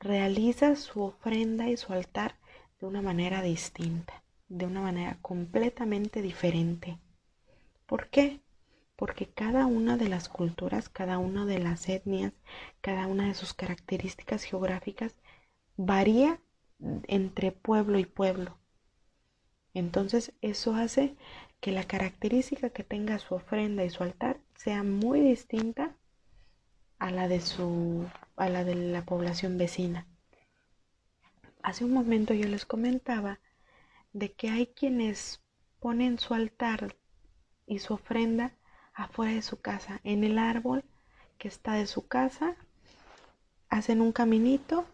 realiza 0.00 0.76
su 0.76 1.02
ofrenda 1.02 1.68
y 1.68 1.76
su 1.76 1.92
altar 1.92 2.36
de 2.80 2.86
una 2.86 3.02
manera 3.02 3.42
distinta, 3.42 4.22
de 4.48 4.66
una 4.66 4.80
manera 4.80 5.18
completamente 5.22 6.22
diferente. 6.22 6.98
¿Por 7.86 8.08
qué? 8.08 8.40
Porque 8.96 9.26
cada 9.26 9.66
una 9.66 9.96
de 9.96 10.08
las 10.08 10.28
culturas, 10.28 10.88
cada 10.88 11.18
una 11.18 11.46
de 11.46 11.58
las 11.58 11.88
etnias, 11.88 12.32
cada 12.80 13.06
una 13.06 13.28
de 13.28 13.34
sus 13.34 13.54
características 13.54 14.42
geográficas 14.42 15.14
varía 15.76 16.40
entre 17.06 17.52
pueblo 17.52 17.98
y 17.98 18.06
pueblo. 18.06 18.58
Entonces 19.74 20.32
eso 20.40 20.74
hace 20.74 21.16
que 21.60 21.72
la 21.72 21.84
característica 21.84 22.70
que 22.70 22.84
tenga 22.84 23.18
su 23.18 23.34
ofrenda 23.34 23.84
y 23.84 23.90
su 23.90 24.02
altar 24.02 24.40
sea 24.56 24.82
muy 24.82 25.20
distinta 25.20 25.96
a 26.98 27.10
la 27.10 27.28
de 27.28 27.40
su 27.40 28.06
a 28.36 28.48
la 28.48 28.64
de 28.64 28.74
la 28.74 29.04
población 29.04 29.58
vecina. 29.58 30.06
Hace 31.62 31.84
un 31.84 31.92
momento 31.92 32.34
yo 32.34 32.48
les 32.48 32.64
comentaba 32.66 33.38
de 34.12 34.32
que 34.32 34.50
hay 34.50 34.66
quienes 34.68 35.42
ponen 35.80 36.18
su 36.18 36.34
altar 36.34 36.96
y 37.66 37.80
su 37.80 37.94
ofrenda 37.94 38.52
afuera 38.94 39.34
de 39.34 39.42
su 39.42 39.60
casa, 39.60 40.00
en 40.04 40.24
el 40.24 40.38
árbol 40.38 40.84
que 41.38 41.48
está 41.48 41.74
de 41.74 41.86
su 41.86 42.06
casa, 42.06 42.56
hacen 43.68 44.00
un 44.00 44.12
caminito 44.12 44.86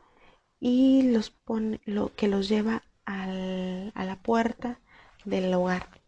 y 0.59 1.11
los 1.13 1.31
pone, 1.31 1.81
lo 1.85 2.15
que 2.15 2.29
los 2.29 2.49
lleva 2.49 2.83
a 3.05 3.27
la 3.27 4.17
puerta 4.23 4.81
del 5.25 5.53
hogar. 5.55 6.02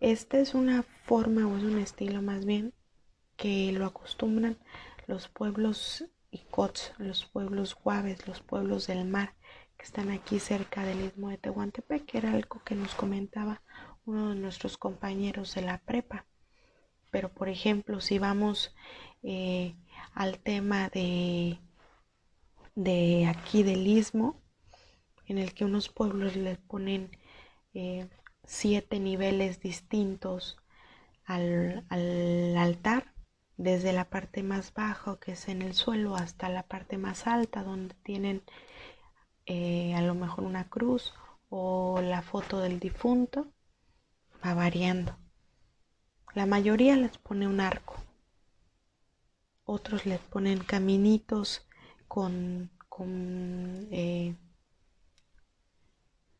Esta 0.00 0.38
es 0.38 0.54
una 0.54 0.84
forma 1.04 1.48
o 1.48 1.56
es 1.56 1.64
un 1.64 1.78
estilo 1.78 2.22
más 2.22 2.44
bien 2.44 2.72
que 3.36 3.72
lo 3.72 3.84
acostumbran 3.84 4.56
los 5.08 5.28
pueblos 5.28 6.04
icots, 6.30 6.92
los 6.98 7.24
pueblos 7.26 7.74
guaves, 7.74 8.28
los 8.28 8.40
pueblos 8.40 8.86
del 8.86 9.06
mar 9.06 9.34
que 9.76 9.84
están 9.84 10.10
aquí 10.10 10.38
cerca 10.38 10.84
del 10.84 11.00
istmo 11.00 11.30
de 11.30 11.38
Tehuantepec, 11.38 12.04
que 12.04 12.18
era 12.18 12.32
algo 12.32 12.62
que 12.64 12.76
nos 12.76 12.94
comentaba 12.94 13.62
uno 14.04 14.30
de 14.30 14.36
nuestros 14.36 14.78
compañeros 14.78 15.54
de 15.54 15.62
la 15.62 15.78
prepa. 15.78 16.26
Pero 17.10 17.32
por 17.32 17.48
ejemplo, 17.48 18.00
si 18.00 18.18
vamos 18.18 18.74
eh, 19.22 19.74
al 20.14 20.38
tema 20.38 20.90
de, 20.90 21.58
de 22.76 23.26
aquí 23.26 23.64
del 23.64 23.86
istmo, 23.86 24.40
en 25.26 25.38
el 25.38 25.54
que 25.54 25.64
unos 25.64 25.88
pueblos 25.88 26.36
le 26.36 26.56
ponen 26.56 27.10
eh, 27.74 28.08
siete 28.48 28.98
niveles 28.98 29.60
distintos 29.60 30.56
al, 31.26 31.84
altar, 32.56 33.12
desde 33.58 33.92
la 33.92 34.08
parte 34.08 34.42
más 34.42 34.72
baja, 34.72 35.18
que 35.20 35.32
es 35.32 35.48
en 35.48 35.60
el 35.60 35.74
suelo, 35.74 36.16
hasta 36.16 36.48
la 36.48 36.62
parte 36.62 36.96
más 36.96 37.26
alta, 37.26 37.62
donde 37.62 37.94
tienen 38.02 38.42
eh, 39.44 39.94
a 39.94 40.00
lo 40.00 40.14
mejor 40.14 40.44
una 40.44 40.68
cruz 40.70 41.12
o 41.50 42.00
la 42.00 42.22
foto 42.22 42.60
del 42.60 42.80
difunto, 42.80 43.52
va 44.44 44.54
variando. 44.54 45.16
La 46.34 46.46
mayoría 46.46 46.96
les 46.96 47.18
pone 47.18 47.46
un 47.46 47.60
arco, 47.60 47.96
otros 49.64 50.06
les 50.06 50.20
ponen 50.20 50.60
caminitos 50.60 51.66
con, 52.06 52.70
con 52.88 53.88
eh, 53.90 54.34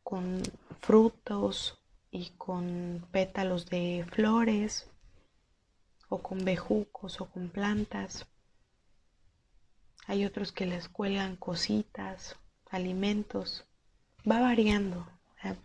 con 0.03 0.41
frutos 0.81 1.79
y 2.11 2.31
con 2.31 3.07
pétalos 3.11 3.67
de 3.67 4.05
flores 4.11 4.89
o 6.09 6.21
con 6.21 6.43
bejucos 6.43 7.21
o 7.21 7.29
con 7.29 7.49
plantas. 7.49 8.27
Hay 10.07 10.25
otros 10.25 10.51
que 10.51 10.65
les 10.65 10.89
cuelgan 10.89 11.35
cositas, 11.35 12.35
alimentos. 12.69 13.65
Va 14.29 14.39
variando, 14.39 15.07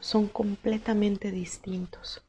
son 0.01 0.29
completamente 0.29 1.31
distintos. 1.31 2.23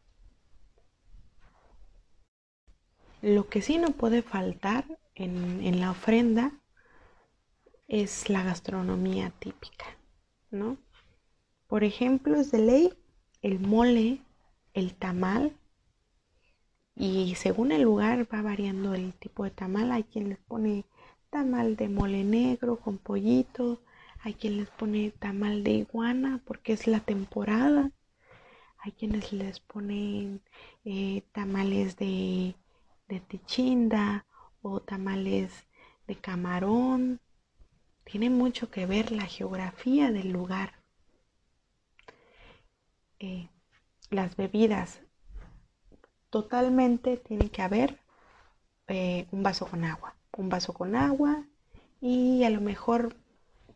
Lo 3.21 3.49
que 3.49 3.61
sí 3.61 3.77
no 3.77 3.91
puede 3.91 4.21
faltar 4.21 4.85
en, 5.13 5.61
en 5.61 5.81
la 5.81 5.91
ofrenda 5.91 6.53
es 7.87 8.29
la 8.29 8.43
gastronomía 8.43 9.31
típica, 9.39 9.85
¿no? 10.51 10.77
Por 11.67 11.83
ejemplo, 11.83 12.39
es 12.39 12.51
de 12.51 12.59
ley 12.59 12.93
el 13.45 13.59
mole, 13.59 14.21
el 14.73 14.95
tamal, 14.95 15.55
y 16.95 17.35
según 17.35 17.71
el 17.71 17.83
lugar 17.83 18.27
va 18.33 18.41
variando 18.41 18.95
el 18.95 19.13
tipo 19.13 19.43
de 19.43 19.51
tamal. 19.51 19.91
Hay 19.91 20.03
quien 20.03 20.29
les 20.29 20.39
pone 20.39 20.85
tamal 21.29 21.75
de 21.75 21.87
mole 21.87 22.23
negro 22.23 22.79
con 22.79 22.97
pollito, 22.97 23.83
hay 24.21 24.33
quien 24.33 24.57
les 24.57 24.69
pone 24.71 25.11
tamal 25.11 25.63
de 25.63 25.73
iguana 25.73 26.41
porque 26.45 26.73
es 26.73 26.87
la 26.87 27.01
temporada, 27.01 27.91
hay 28.79 28.91
quienes 28.93 29.31
les 29.31 29.59
ponen 29.59 30.41
eh, 30.83 31.21
tamales 31.31 31.97
de, 31.97 32.55
de 33.07 33.19
tichinda 33.19 34.25
o 34.63 34.79
tamales 34.79 35.67
de 36.07 36.15
camarón. 36.15 37.19
Tiene 38.05 38.31
mucho 38.31 38.71
que 38.71 38.87
ver 38.87 39.11
la 39.11 39.27
geografía 39.27 40.11
del 40.11 40.31
lugar. 40.31 40.74
Eh, 43.19 43.49
las 44.09 44.35
bebidas, 44.35 45.01
totalmente 46.29 47.17
tiene 47.17 47.49
que 47.49 47.61
haber 47.61 47.99
eh, 48.87 49.27
un 49.31 49.41
vaso 49.41 49.65
con 49.67 49.83
agua, 49.83 50.15
un 50.37 50.49
vaso 50.49 50.73
con 50.73 50.95
agua 50.95 51.45
y 52.01 52.43
a 52.43 52.49
lo 52.49 52.61
mejor 52.61 53.15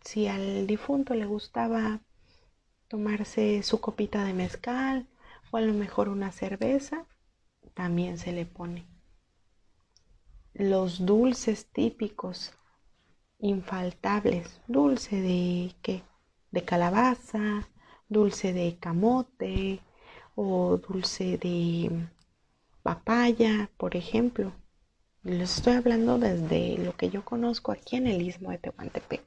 si 0.02 0.28
al 0.28 0.68
difunto 0.68 1.14
le 1.14 1.26
gustaba 1.26 2.02
tomarse 2.90 3.64
su 3.64 3.80
copita 3.80 4.24
de 4.26 4.34
mezcal 4.34 5.08
o 5.52 5.58
a 5.58 5.62
lo 5.62 5.74
mejor 5.74 6.10
una 6.10 6.32
cerveza, 6.32 7.06
también 7.74 8.18
se 8.18 8.34
le 8.34 8.46
pone. 8.46 8.86
Los 10.54 11.06
dulces 11.06 11.68
típicos, 11.68 12.54
infaltables, 13.38 14.60
dulce 14.68 15.22
de 15.22 15.76
qué? 15.82 16.04
De 16.52 16.66
calabaza, 16.66 17.70
dulce 18.10 18.54
de 18.54 18.78
camote 18.80 19.80
o 20.36 20.78
dulce 20.78 21.38
de 21.38 22.08
papaya, 22.84 23.70
por 23.78 23.96
ejemplo. 23.96 24.52
Les 25.24 25.58
estoy 25.58 25.74
hablando 25.74 26.18
desde 26.18 26.78
lo 26.78 26.96
que 26.96 27.10
yo 27.10 27.24
conozco 27.24 27.72
aquí 27.72 27.98
en 27.98 28.08
el 28.08 28.22
istmo 28.22 28.52
de 28.52 28.58
Tehuantepec. 28.58 29.22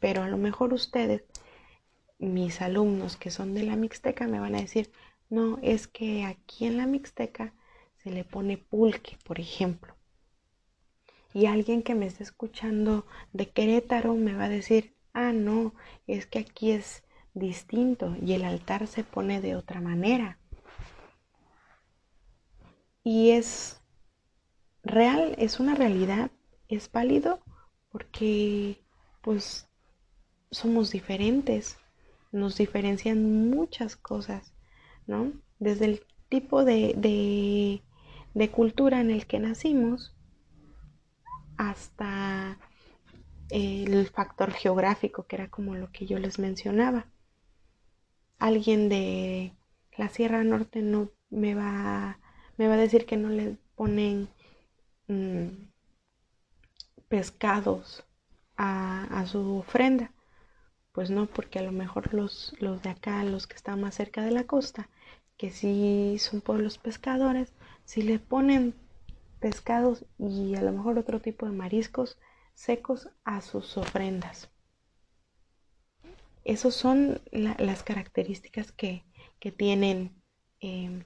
Pero 0.00 0.22
a 0.22 0.28
lo 0.28 0.38
mejor 0.38 0.72
ustedes, 0.72 1.22
mis 2.18 2.60
alumnos 2.60 3.16
que 3.16 3.30
son 3.30 3.54
de 3.54 3.62
la 3.62 3.76
Mixteca, 3.76 4.26
me 4.26 4.40
van 4.40 4.54
a 4.54 4.60
decir, 4.60 4.90
no, 5.28 5.58
es 5.62 5.86
que 5.86 6.24
aquí 6.24 6.66
en 6.66 6.78
la 6.78 6.86
Mixteca 6.86 7.52
se 8.02 8.10
le 8.10 8.24
pone 8.24 8.56
pulque, 8.56 9.18
por 9.24 9.38
ejemplo. 9.38 9.94
Y 11.32 11.46
alguien 11.46 11.82
que 11.82 11.94
me 11.94 12.06
esté 12.06 12.24
escuchando 12.24 13.06
de 13.32 13.48
Querétaro 13.50 14.14
me 14.14 14.34
va 14.34 14.44
a 14.44 14.48
decir, 14.48 14.94
ah, 15.12 15.32
no, 15.32 15.74
es 16.06 16.26
que 16.26 16.40
aquí 16.40 16.72
es 16.72 17.04
distinto 17.34 18.16
y 18.20 18.32
el 18.32 18.44
altar 18.44 18.86
se 18.86 19.04
pone 19.04 19.40
de 19.40 19.56
otra 19.56 19.80
manera. 19.80 20.38
Y 23.02 23.30
es 23.30 23.80
real, 24.82 25.34
es 25.38 25.60
una 25.60 25.74
realidad, 25.74 26.30
es 26.68 26.90
válido 26.90 27.40
porque 27.90 28.82
pues 29.22 29.68
somos 30.50 30.90
diferentes, 30.90 31.78
nos 32.32 32.56
diferencian 32.56 33.50
muchas 33.50 33.96
cosas, 33.96 34.52
¿no? 35.06 35.32
Desde 35.58 35.86
el 35.86 36.06
tipo 36.28 36.64
de, 36.64 36.94
de, 36.96 37.82
de 38.34 38.50
cultura 38.50 39.00
en 39.00 39.10
el 39.10 39.26
que 39.26 39.38
nacimos 39.38 40.14
hasta 41.56 42.58
el 43.50 44.08
factor 44.08 44.52
geográfico, 44.52 45.26
que 45.26 45.36
era 45.36 45.50
como 45.50 45.74
lo 45.74 45.90
que 45.90 46.06
yo 46.06 46.18
les 46.18 46.38
mencionaba 46.38 47.06
alguien 48.40 48.88
de 48.88 49.54
la 49.96 50.08
Sierra 50.08 50.42
Norte 50.42 50.82
no 50.82 51.10
me 51.30 51.54
va, 51.54 52.18
me 52.56 52.66
va 52.66 52.74
a 52.74 52.78
decir 52.78 53.06
que 53.06 53.16
no 53.16 53.28
le 53.28 53.56
ponen 53.76 54.28
mm, 55.08 55.48
pescados 57.08 58.04
a, 58.56 59.24
su 59.26 59.58
ofrenda. 59.58 60.12
Pues 60.92 61.10
no, 61.10 61.26
porque 61.26 61.60
a 61.60 61.62
lo 61.62 61.72
mejor 61.72 62.12
los, 62.14 62.54
los 62.58 62.82
de 62.82 62.90
acá, 62.90 63.22
los 63.24 63.46
que 63.46 63.56
están 63.56 63.80
más 63.80 63.94
cerca 63.94 64.22
de 64.22 64.32
la 64.32 64.44
costa, 64.44 64.88
que 65.36 65.50
sí 65.50 66.16
son 66.18 66.40
pueblos 66.40 66.78
pescadores, 66.78 67.54
si 67.84 68.02
le 68.02 68.18
ponen 68.18 68.74
pescados 69.38 70.04
y 70.18 70.54
a 70.56 70.62
lo 70.62 70.72
mejor 70.72 70.98
otro 70.98 71.20
tipo 71.20 71.46
de 71.46 71.52
mariscos 71.52 72.18
secos 72.54 73.08
a 73.24 73.40
sus 73.40 73.76
ofrendas. 73.76 74.50
Esas 76.44 76.74
son 76.74 77.20
las 77.30 77.82
características 77.82 78.72
que, 78.72 79.04
que 79.38 79.52
tienen 79.52 80.14
em, 80.60 81.04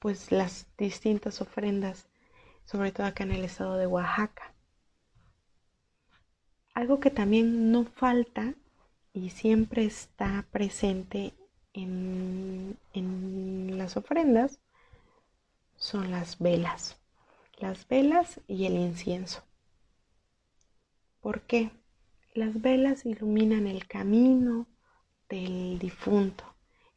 pues 0.00 0.32
las 0.32 0.66
distintas 0.76 1.40
ofrendas, 1.40 2.08
sobre 2.64 2.92
todo 2.92 3.06
acá 3.06 3.24
en 3.24 3.32
el 3.32 3.44
estado 3.44 3.76
de 3.76 3.86
Oaxaca. 3.86 4.54
Algo 6.74 7.00
que 7.00 7.10
también 7.10 7.70
no 7.70 7.84
falta 7.84 8.54
y 9.12 9.30
siempre 9.30 9.84
está 9.84 10.46
presente 10.50 11.34
en, 11.72 12.76
en 12.92 13.78
las 13.78 13.96
ofrendas 13.96 14.60
son 15.76 16.10
las 16.10 16.38
velas. 16.38 16.96
Las 17.58 17.86
velas 17.88 18.40
y 18.48 18.66
el 18.66 18.74
incienso. 18.76 19.42
¿Por 21.20 21.42
qué? 21.42 21.70
Las 22.34 22.62
velas 22.62 23.04
iluminan 23.04 23.66
el 23.66 23.86
camino 23.86 24.66
del 25.28 25.78
difunto. 25.78 26.44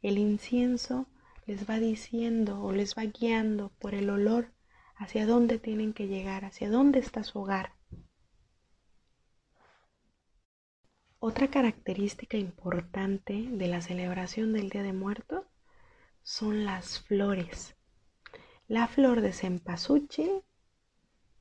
El 0.01 0.17
incienso 0.17 1.07
les 1.45 1.69
va 1.69 1.77
diciendo 1.77 2.63
o 2.63 2.71
les 2.71 2.95
va 2.95 3.03
guiando 3.03 3.67
por 3.79 3.95
el 3.95 4.09
olor 4.09 4.53
hacia 4.95 5.25
dónde 5.25 5.59
tienen 5.59 5.91
que 5.91 6.07
llegar, 6.07 6.45
hacia 6.45 6.69
dónde 6.69 6.99
está 6.99 7.25
su 7.25 7.39
hogar. 7.39 7.73
Otra 11.19 11.49
característica 11.49 12.37
importante 12.37 13.33
de 13.33 13.67
la 13.67 13.81
celebración 13.81 14.53
del 14.53 14.69
Día 14.69 14.83
de 14.83 14.93
Muertos 14.93 15.43
son 16.23 16.63
las 16.63 17.01
flores. 17.01 17.75
La 18.69 18.87
flor 18.87 19.19
de 19.19 19.33
cempasúchil 19.33 20.43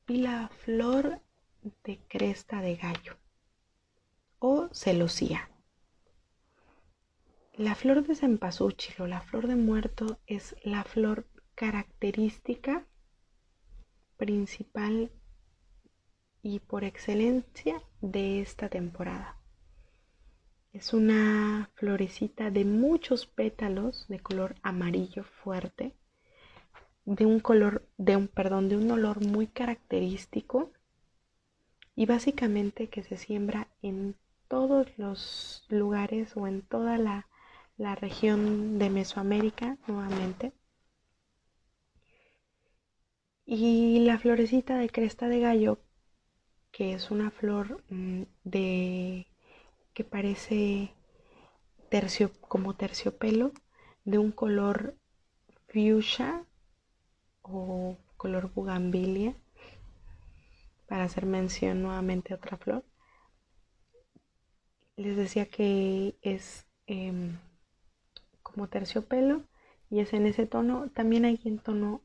y 0.05 0.17
la 0.17 0.49
flor 0.49 1.21
de 1.85 2.05
cresta 2.09 2.59
de 2.59 2.75
gallo 2.75 3.15
o 4.39 4.69
celosía. 4.71 5.49
La 7.53 7.75
flor 7.75 8.05
de 8.05 8.15
cempasúchil 8.15 8.95
o 8.99 9.07
la 9.07 9.21
flor 9.21 9.47
de 9.47 9.55
muerto 9.55 10.19
es 10.27 10.55
la 10.63 10.83
flor 10.83 11.25
característica 11.55 12.85
principal 14.17 15.11
y 16.41 16.59
por 16.59 16.83
excelencia 16.83 17.81
de 18.01 18.41
esta 18.41 18.69
temporada. 18.69 19.39
Es 20.73 20.93
una 20.93 21.71
florecita 21.75 22.51
de 22.51 22.65
muchos 22.65 23.25
pétalos 23.25 24.05
de 24.09 24.19
color 24.19 24.55
amarillo 24.61 25.23
fuerte, 25.23 25.95
de 27.05 27.25
un 27.25 27.39
color, 27.39 27.87
de 27.97 28.17
un, 28.17 28.27
perdón, 28.27 28.67
de 28.67 28.75
un 28.75 28.91
olor 28.91 29.25
muy 29.25 29.47
característico 29.47 30.73
y 31.95 32.05
básicamente 32.05 32.89
que 32.89 33.03
se 33.03 33.15
siembra 33.15 33.69
en 33.81 34.17
todos 34.55 34.87
los 34.97 35.65
lugares 35.67 36.37
o 36.37 36.47
en 36.47 36.61
toda 36.61 36.97
la, 36.97 37.27
la 37.75 37.93
región 37.93 38.79
de 38.79 38.89
Mesoamérica 38.89 39.77
nuevamente. 39.85 40.53
Y 43.45 43.99
la 44.05 44.17
florecita 44.17 44.77
de 44.77 44.89
cresta 44.89 45.27
de 45.27 45.41
gallo, 45.41 45.79
que 46.71 46.93
es 46.93 47.11
una 47.11 47.31
flor 47.31 47.83
mm, 47.89 48.21
de 48.45 49.27
que 49.93 50.05
parece 50.05 50.93
tercio, 51.89 52.31
como 52.39 52.77
terciopelo 52.77 53.51
de 54.05 54.19
un 54.19 54.31
color 54.31 54.95
fuchsia 55.67 56.45
o 57.41 57.97
color 58.15 58.53
bugambilia 58.53 59.35
para 60.87 61.03
hacer 61.03 61.25
mención 61.25 61.83
nuevamente 61.83 62.31
a 62.31 62.37
otra 62.37 62.55
flor 62.55 62.85
les 64.97 65.17
decía 65.17 65.45
que 65.45 66.17
es 66.21 66.65
em, 66.87 67.37
como 68.41 68.69
terciopelo 68.69 69.43
y 69.89 69.99
es 69.99 70.13
en 70.13 70.25
ese 70.25 70.45
tono. 70.45 70.89
También 70.91 71.25
hay 71.25 71.39
en 71.43 71.59
tono 71.59 72.01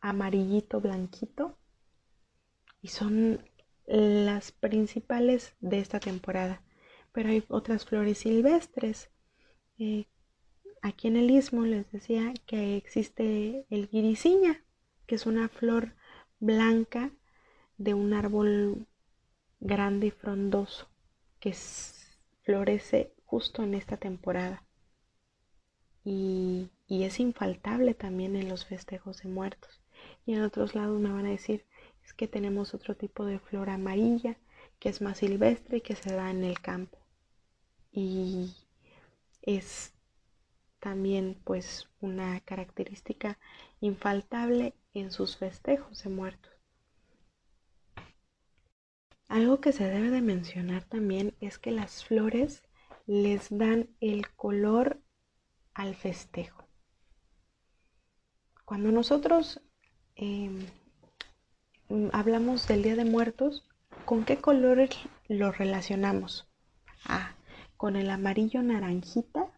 amarillito 0.00 0.80
blanquito 0.80 1.56
y 2.82 2.88
son 2.88 3.40
las 3.86 4.52
principales 4.52 5.54
de 5.60 5.78
esta 5.78 6.00
temporada. 6.00 6.62
Pero 7.12 7.28
hay 7.28 7.44
otras 7.48 7.84
flores 7.84 8.18
silvestres. 8.18 9.10
Eh, 9.78 10.06
aquí 10.82 11.08
en 11.08 11.16
el 11.16 11.30
istmo 11.30 11.64
les 11.64 11.90
decía 11.92 12.34
que 12.46 12.76
existe 12.76 13.66
el 13.70 13.88
guiriciña, 13.88 14.64
que 15.06 15.14
es 15.14 15.26
una 15.26 15.48
flor 15.48 15.94
blanca 16.40 17.12
de 17.78 17.94
un 17.94 18.14
árbol 18.14 18.86
grande 19.60 20.08
y 20.08 20.10
frondoso 20.10 20.88
que 21.44 21.54
florece 22.42 23.12
justo 23.26 23.62
en 23.62 23.74
esta 23.74 23.98
temporada. 23.98 24.64
Y, 26.04 26.70
y, 26.86 27.04
es 27.04 27.20
infaltable 27.20 27.94
también 27.94 28.36
en 28.36 28.48
los 28.48 28.64
festejos 28.64 29.22
de 29.22 29.28
muertos. 29.28 29.82
Y 30.26 30.34
en 30.34 30.42
otros 30.42 30.74
lados 30.74 31.00
me 31.00 31.12
van 31.12 31.26
a 31.26 31.30
decir, 31.30 31.64
es 32.04 32.14
que 32.14 32.28
tenemos 32.28 32.74
otro 32.74 32.96
tipo 32.96 33.24
de 33.24 33.38
flor 33.38 33.70
amarilla 33.70 34.36
que 34.78 34.88
es 34.88 35.00
más 35.00 35.18
silvestre 35.18 35.78
y 35.78 35.80
que 35.80 35.94
se 35.94 36.14
da 36.14 36.30
en 36.30 36.44
el 36.44 36.60
campo 36.60 36.98
y 37.94 38.52
es 39.42 39.92
también 40.80 41.40
pues 41.44 41.88
una 42.00 42.40
característica 42.40 43.38
infaltable 43.80 44.74
en 44.92 45.12
sus 45.12 45.36
festejos 45.36 46.02
de 46.02 46.10
muertos. 46.10 46.52
Algo 49.28 49.60
que 49.60 49.72
se 49.72 49.84
debe 49.84 50.10
de 50.10 50.20
mencionar 50.20 50.84
también 50.84 51.34
es 51.40 51.58
que 51.58 51.70
las 51.70 52.04
flores 52.04 52.62
les 53.06 53.56
dan 53.56 53.88
el 54.00 54.30
color 54.34 55.00
al 55.72 55.94
festejo. 55.94 56.64
Cuando 58.64 58.90
nosotros 58.90 59.60
em, 60.14 60.66
hablamos 62.12 62.66
del 62.66 62.82
Día 62.82 62.96
de 62.96 63.04
Muertos, 63.04 63.68
¿con 64.04 64.24
qué 64.24 64.38
colores 64.38 64.90
lo 65.28 65.52
relacionamos? 65.52 66.48
Ah, 67.04 67.34
con 67.76 67.96
el 67.96 68.10
amarillo 68.10 68.62
naranjita 68.62 69.50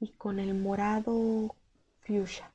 y 0.00 0.12
con 0.12 0.38
el 0.38 0.54
morado 0.54 1.54
fuchsia. 2.00 2.52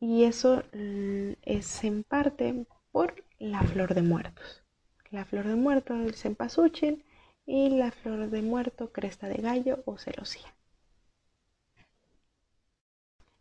Y 0.00 0.24
eso 0.24 0.62
mm, 0.72 1.32
es 1.42 1.84
en 1.84 2.04
parte 2.04 2.66
por 2.92 3.25
la 3.38 3.62
flor 3.62 3.94
de 3.94 4.02
muertos. 4.02 4.62
La 5.10 5.24
flor 5.24 5.46
de 5.46 5.54
muerto, 5.54 5.94
el 5.94 6.14
cempasúchil, 6.14 7.04
y 7.44 7.70
la 7.70 7.92
flor 7.92 8.28
de 8.30 8.42
muerto, 8.42 8.92
cresta 8.92 9.28
de 9.28 9.36
gallo 9.36 9.82
o 9.86 9.98
celosía. 9.98 10.54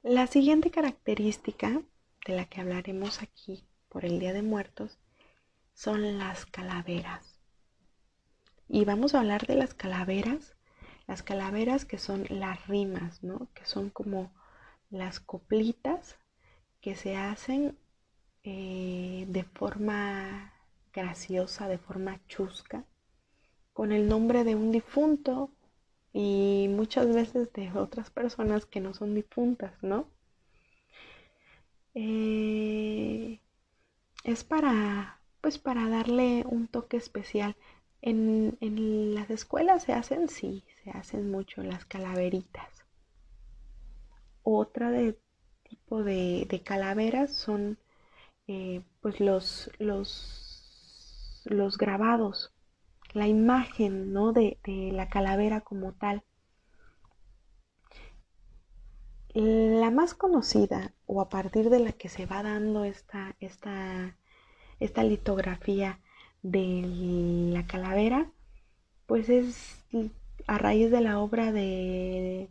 La 0.04 0.28
siguiente 0.28 0.70
característica 0.70 1.82
de 2.28 2.36
la 2.36 2.46
que 2.46 2.62
hablaremos 2.62 3.24
aquí 3.24 3.64
por 3.90 4.06
el 4.06 4.20
Día 4.20 4.34
de 4.34 4.44
Muertos 4.44 5.00
son 5.74 6.20
las 6.20 6.46
calaveras. 6.46 7.40
Y 8.68 8.86
vamos 8.86 9.16
a 9.16 9.20
hablar 9.20 9.48
de 9.48 9.56
las 9.56 9.74
calaveras, 9.74 10.56
las 11.08 11.24
calaveras 11.24 11.86
que 11.86 11.98
son 11.98 12.26
las 12.30 12.68
rimas, 12.68 13.24
¿no? 13.24 13.50
Que 13.54 13.66
son 13.66 13.90
como 13.90 14.32
las 14.92 15.20
coplitas 15.20 16.18
que 16.82 16.96
se 16.96 17.18
hacen 17.18 17.78
eh, 18.46 19.26
de 19.28 19.44
forma 19.44 20.54
graciosa, 20.94 21.68
de 21.68 21.78
forma 21.78 22.22
chusca, 22.28 22.86
con 23.74 23.92
el 23.92 24.08
nombre 24.08 24.44
de 24.44 24.56
un 24.56 24.72
difunto 24.72 25.52
y 26.14 26.68
muchas 26.70 27.14
veces 27.14 27.52
de 27.54 27.72
otras 27.74 28.10
personas 28.10 28.66
que 28.66 28.80
no 28.80 28.94
son 28.94 29.14
difuntas, 29.16 29.74
¿no? 29.82 30.08
Eh, 31.94 33.42
es 34.24 34.44
para, 34.44 35.20
pues 35.42 35.58
para 35.58 35.90
darle 35.90 36.44
un 36.48 36.68
toque 36.68 36.98
especial. 36.98 37.56
En, 38.02 38.58
las 39.16 39.30
escuelas 39.30 39.84
se 39.84 39.94
hacen, 39.94 40.30
sí, 40.30 40.64
se 40.84 40.92
hacen 40.92 41.32
mucho 41.32 41.64
las 41.64 41.86
calaveritas. 41.86 42.86
Otra 44.44 44.92
de 44.92 45.18
tipo 45.64 46.04
de, 46.04 46.62
calaveras 46.64 47.34
son 47.34 47.78
eh, 48.48 48.84
pues 49.02 49.20
los, 49.20 49.72
los, 49.80 51.42
los 51.46 51.78
grabados, 51.78 52.54
la 53.14 53.28
imagen 53.28 54.14
¿no? 54.14 54.34
de, 54.34 54.60
de 54.64 54.92
la 54.92 55.10
calavera 55.10 55.62
como 55.62 55.94
tal. 55.94 56.24
La 59.34 59.92
más 59.92 60.14
conocida 60.14 60.94
o 61.06 61.22
a 61.22 61.30
partir 61.30 61.70
de 61.70 61.80
la 61.80 61.92
que 61.92 62.10
se 62.10 62.26
va 62.26 62.42
dando 62.44 62.86
esta, 62.86 63.36
esta, 63.40 64.18
esta 64.80 65.04
litografía 65.04 66.00
de 66.42 66.82
la 67.54 67.66
calavera, 67.68 68.32
pues 69.08 69.30
es 69.30 69.84
a 70.48 70.58
raíz 70.58 70.92
de 70.92 71.02
la 71.02 71.20
obra 71.20 71.52
de, 71.52 72.50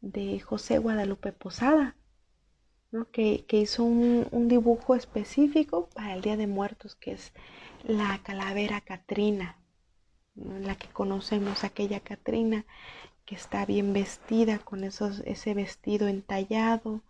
de 0.00 0.40
José 0.40 0.78
Guadalupe 0.78 1.32
Posada, 1.32 1.96
que, 3.10 3.44
hizo 3.50 3.82
un, 3.84 4.48
dibujo 4.48 4.94
específico 4.94 5.88
para 5.94 6.14
el 6.14 6.22
Día 6.22 6.36
de 6.36 6.46
Muertos, 6.46 6.94
que 6.94 7.12
es 7.12 7.32
la 7.82 8.20
calavera 8.22 8.80
Catrina, 8.80 9.58
la 10.36 10.76
que 10.76 10.88
conocemos, 10.88 11.64
aquella 11.64 12.00
Catrina 12.00 12.64
que 13.24 13.34
está 13.34 13.64
bien 13.64 13.92
vestida 13.92 14.58
con 14.58 14.84
ese 14.84 15.54
vestido 15.54 16.08
entallado 16.08 17.02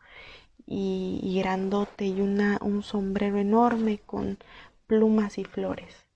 y, 0.66 1.38
grandote 1.40 2.06
y 2.06 2.20
un 2.20 2.82
sombrero 2.82 3.38
enorme 3.38 3.98
con 3.98 4.38
plumas 4.86 5.38
y 5.38 5.44
flores. 5.44 6.06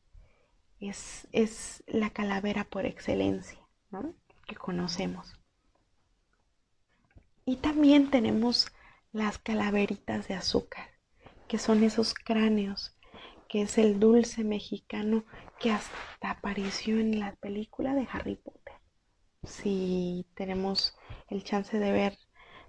Es, 0.81 1.27
es 1.33 1.83
la 1.89 2.11
calavera 2.11 2.65
por 2.65 2.87
excelencia 2.87 3.59
que 4.47 4.55
conocemos. 4.55 5.35
Y 7.45 7.57
también 7.57 8.11
tenemos 8.11 8.71
las 9.13 9.39
calaveritas 9.39 10.29
de 10.29 10.35
azúcar, 10.35 10.91
que 11.47 11.59
son 11.59 11.83
esos 11.83 12.15
cráneos, 12.15 12.97
que 13.49 13.63
es 13.63 13.79
el 13.79 13.99
dulce 13.99 14.45
mexicano 14.45 15.25
que 15.59 15.73
hasta 15.73 16.31
apareció 16.31 16.99
en 16.99 17.19
la 17.19 17.35
película 17.37 17.95
de 17.95 18.07
Harry 18.13 18.37
Potter. 18.37 18.75
Si 19.45 20.27
tenemos 20.35 20.97
el 21.29 21.45
chance 21.45 21.79
de 21.79 21.93
ver 21.93 22.19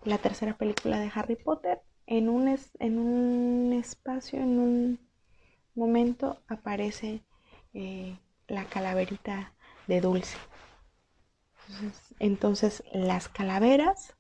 la 0.06 0.18
tercera 0.18 0.58
película 0.58 1.00
de 1.00 1.12
Harry 1.14 1.36
Potter, 1.36 1.82
en 2.06 2.30
un, 2.30 2.58
en 2.80 2.98
un 2.98 3.74
espacio, 3.74 4.40
en 4.40 4.60
un 4.60 5.10
momento 5.76 6.42
aparece 6.48 7.24
eh, 7.74 8.18
la 8.48 8.66
calaverita 8.66 9.54
de 9.88 10.02
dulce. 10.02 10.38
entonces 12.20 12.84
las 12.92 13.30
calaveras 13.30 14.16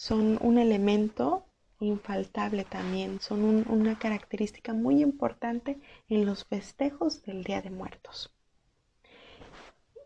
son 0.00 0.38
un 0.40 0.56
elemento 0.56 1.44
infaltable 1.78 2.64
también, 2.64 3.20
son 3.20 3.66
una 3.68 3.98
característica 3.98 4.72
muy 4.72 5.02
importante 5.02 5.78
en 6.08 6.24
los 6.24 6.46
festejos 6.46 7.22
del 7.22 7.44
Día 7.44 7.60
de 7.60 7.68
Muertos. 7.68 8.34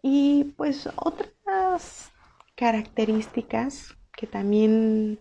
Y 0.03 0.53
pues 0.57 0.89
otras 0.97 2.11
características 2.57 3.97
que 4.17 4.27
también 4.27 5.21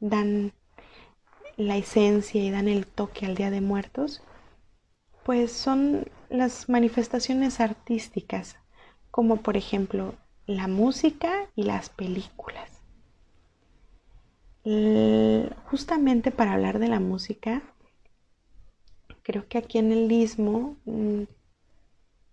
dan 0.00 0.54
la 1.58 1.76
esencia 1.76 2.42
y 2.42 2.50
dan 2.50 2.68
el 2.68 2.86
toque 2.86 3.26
al 3.26 3.34
Día 3.34 3.50
de 3.50 3.60
Muertos, 3.60 4.22
pues 5.22 5.52
son 5.52 6.10
las 6.30 6.70
manifestaciones 6.70 7.60
artísticas, 7.60 8.56
como 9.10 9.42
por 9.42 9.58
ejemplo 9.58 10.14
la 10.46 10.66
música 10.66 11.50
y 11.54 11.64
las 11.64 11.90
películas. 11.90 12.73
Justamente 14.64 16.30
para 16.30 16.54
hablar 16.54 16.78
de 16.78 16.88
la 16.88 17.00
música, 17.00 17.62
creo 19.22 19.46
que 19.48 19.58
aquí 19.58 19.78
en 19.78 19.92
el 19.92 20.10
Istmo, 20.10 20.76
mm, 20.86 21.24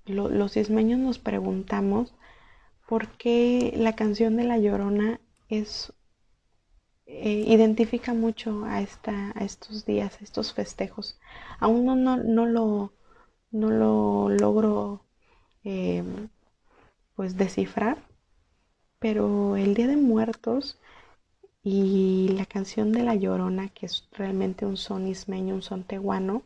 los 0.06 0.58
ismeños 0.58 1.00
nos 1.00 1.20
preguntamos 1.20 2.14
por 2.88 3.08
qué 3.18 3.74
la 3.78 3.96
canción 3.96 4.38
de 4.38 4.44
La 4.46 4.58
Llorona 4.58 5.20
es 5.50 5.94
eh, 7.14 7.44
identifica 7.48 8.14
mucho 8.14 8.64
a, 8.64 8.82
esta, 8.82 9.34
a 9.36 9.44
estos 9.44 9.86
días, 9.86 10.18
a 10.20 10.24
estos 10.24 10.54
festejos. 10.54 11.20
Aún 11.60 11.86
no, 11.86 11.96
no, 11.96 12.46
lo, 12.46 12.94
no 13.52 13.70
lo 13.70 14.30
logro 14.30 15.04
eh, 15.66 16.04
pues 17.16 17.36
descifrar, 17.38 17.98
pero 19.00 19.58
el 19.58 19.74
Día 19.74 19.88
de 19.88 19.98
Muertos 19.98 20.80
y 21.64 22.30
la 22.30 22.46
canción 22.46 22.92
de 22.92 23.04
La 23.04 23.16
Llorona, 23.16 23.70
que 23.70 23.86
es 23.86 24.08
realmente 24.12 24.66
un 24.66 24.78
son 24.78 25.08
ismeño, 25.08 25.56
un 25.56 25.62
son 25.62 25.84
tehuano, 25.84 26.44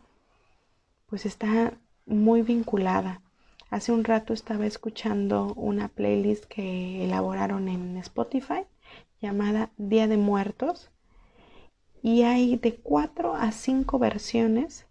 pues 1.06 1.25
está 1.25 1.78
muy 2.06 2.41
vinculada. 2.41 3.21
Hace 3.69 3.91
un 3.91 4.04
rato 4.04 4.34
estaba 4.34 4.65
escuchando 4.65 5.54
una 5.56 5.88
playlist 5.88 6.45
que 6.45 7.04
elaboraron 7.04 7.67
en 7.67 7.97
Spotify 7.97 8.65
llamada 9.21 9.71
Día 9.78 10.08
de 10.08 10.17
Muertos 10.17 10.91
y 12.01 12.23
hay 12.23 12.58
de 12.58 12.75
cuatro 12.75 13.34
a 13.36 13.51
cinco 13.51 13.97
versiones 13.97 14.86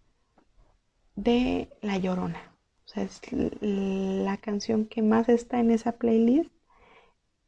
de 1.14 1.68
La 1.82 1.98
Llorona. 1.98 2.52
O 2.86 2.88
sea, 2.88 3.04
es 3.04 3.20
la 3.60 4.36
canción 4.38 4.86
que 4.86 5.02
más 5.02 5.28
está 5.28 5.60
en 5.60 5.70
esa 5.70 5.92
playlist 5.92 6.53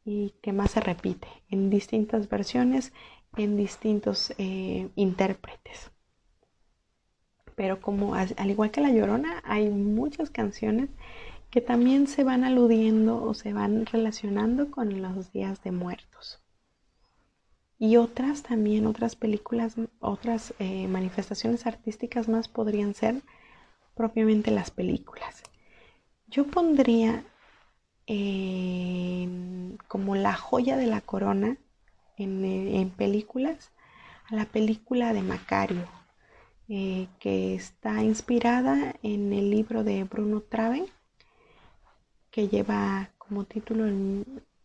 y 0.07 0.33
que 0.41 0.53
más 0.53 0.71
se 0.71 0.79
repite 0.79 1.27
en 1.49 1.69
distintas 1.69 2.29
versiones, 2.29 2.93
en 3.35 3.57
distintos 3.57 4.33
eh, 4.37 4.89
intérpretes. 4.95 5.91
Pero 7.55 7.81
como 7.81 8.15
al 8.15 8.49
igual 8.49 8.71
que 8.71 8.79
La 8.79 8.89
Llorona, 8.89 9.43
hay 9.43 9.69
muchas 9.69 10.29
canciones 10.29 10.89
que 11.49 11.59
también 11.59 12.07
se 12.07 12.23
van 12.23 12.45
aludiendo 12.45 13.21
o 13.21 13.33
se 13.33 13.51
van 13.51 13.85
relacionando 13.85 14.71
con 14.71 15.01
los 15.01 15.33
días 15.33 15.61
de 15.63 15.71
muertos. 15.71 16.41
Y 17.77 17.97
otras 17.97 18.43
también, 18.43 18.87
otras 18.87 19.17
películas, 19.17 19.75
otras 19.99 20.53
eh, 20.59 20.87
manifestaciones 20.87 21.67
artísticas 21.67 22.29
más 22.29 22.47
podrían 22.47 22.93
ser 22.93 23.23
propiamente 23.93 24.51
las 24.51 24.71
películas. 24.71 25.43
Yo 26.27 26.47
pondría 26.47 27.25
como 29.87 30.15
la 30.15 30.33
joya 30.33 30.77
de 30.77 30.87
la 30.87 31.01
corona 31.01 31.57
en, 32.17 32.89
películas 32.91 33.71
a 34.29 34.35
la 34.35 34.45
película 34.45 35.13
de 35.13 35.21
Macario, 35.21 35.85
eh, 36.69 37.07
que 37.19 37.55
está 37.55 38.03
inspirada 38.03 38.95
en 39.03 39.33
el 39.33 39.49
libro 39.51 39.83
de 39.83 40.03
Bruno 40.03 40.41
Traven, 40.41 40.85
que 42.31 42.47
lleva 42.47 43.09
como 43.17 43.45
título 43.45 43.85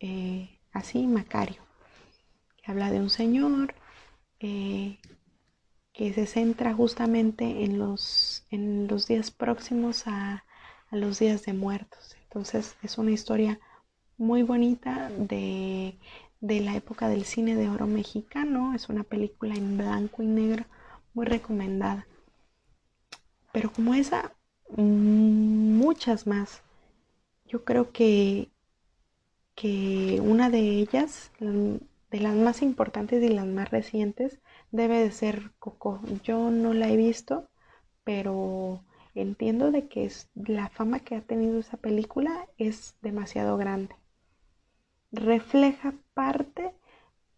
eh, 0.00 0.58
así 0.72 1.06
Macario 1.06 1.62
que 2.62 2.70
habla 2.70 2.90
de 2.90 3.00
un 3.00 3.10
señor 3.10 3.74
eh, 4.40 4.98
que 5.92 6.12
se 6.14 6.26
centra 6.26 6.72
justamente 6.72 7.64
en 7.64 7.78
los, 7.78 8.44
en 8.50 8.86
los 8.86 9.06
días 9.08 9.30
próximos 9.30 10.04
a, 10.06 10.44
los 10.90 11.18
días 11.18 11.46
de 11.46 11.54
muertos. 11.54 12.16
Entonces 12.32 12.76
es 12.82 12.96
una 12.96 13.10
historia 13.10 13.60
muy 14.16 14.42
bonita 14.42 15.10
de, 15.10 15.98
de, 16.40 16.60
la 16.60 16.74
época 16.74 17.10
del 17.10 17.26
cine 17.26 17.56
de 17.56 17.68
oro 17.68 17.86
mexicano. 17.86 18.74
Es 18.74 18.88
una 18.88 19.04
película 19.04 19.54
en 19.54 19.76
blanco 19.76 20.22
y 20.22 20.26
negro 20.26 20.64
muy 21.12 21.26
recomendada. 21.26 22.06
Pero 23.52 23.70
como 23.70 23.92
esa, 23.92 24.32
muchas 24.78 26.26
más. 26.26 26.62
Yo 27.44 27.66
creo 27.66 27.92
que, 27.92 28.50
que 29.54 30.18
una 30.22 30.48
de 30.48 30.60
ellas, 30.60 31.32
de 31.38 32.20
las 32.20 32.34
más 32.34 32.62
importantes 32.62 33.22
y 33.22 33.28
las 33.28 33.46
más 33.46 33.70
recientes 33.70 34.40
debe 34.70 35.00
de 35.00 35.12
ser 35.12 35.52
Coco. 35.58 36.00
Yo 36.24 36.50
no 36.50 36.72
la 36.72 36.88
he 36.88 36.96
visto, 36.96 37.50
pero 38.04 38.82
entiendo 39.14 39.70
de 39.70 39.88
que 39.88 40.04
es, 40.04 40.28
la 40.34 40.68
fama 40.68 41.00
que 41.00 41.16
ha 41.16 41.20
tenido 41.20 41.58
esa 41.58 41.76
película 41.76 42.48
es 42.58 42.96
demasiado 43.02 43.56
grande. 43.56 43.94
Refleja 45.10 45.94
parte 46.14 46.72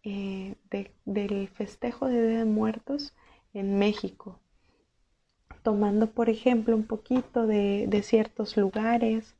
eh, 0.03 0.55
del 1.05 1.47
festejo 1.49 2.07
de 2.07 2.21
de 2.21 2.45
Muertos 2.45 3.13
en 3.53 3.77
México, 3.77 4.39
tomando 5.63 6.11
por 6.11 6.29
ejemplo 6.29 6.75
un 6.75 6.85
poquito 6.85 7.47
de, 7.47 8.01
ciertos 8.03 8.55
lugares 8.57 9.35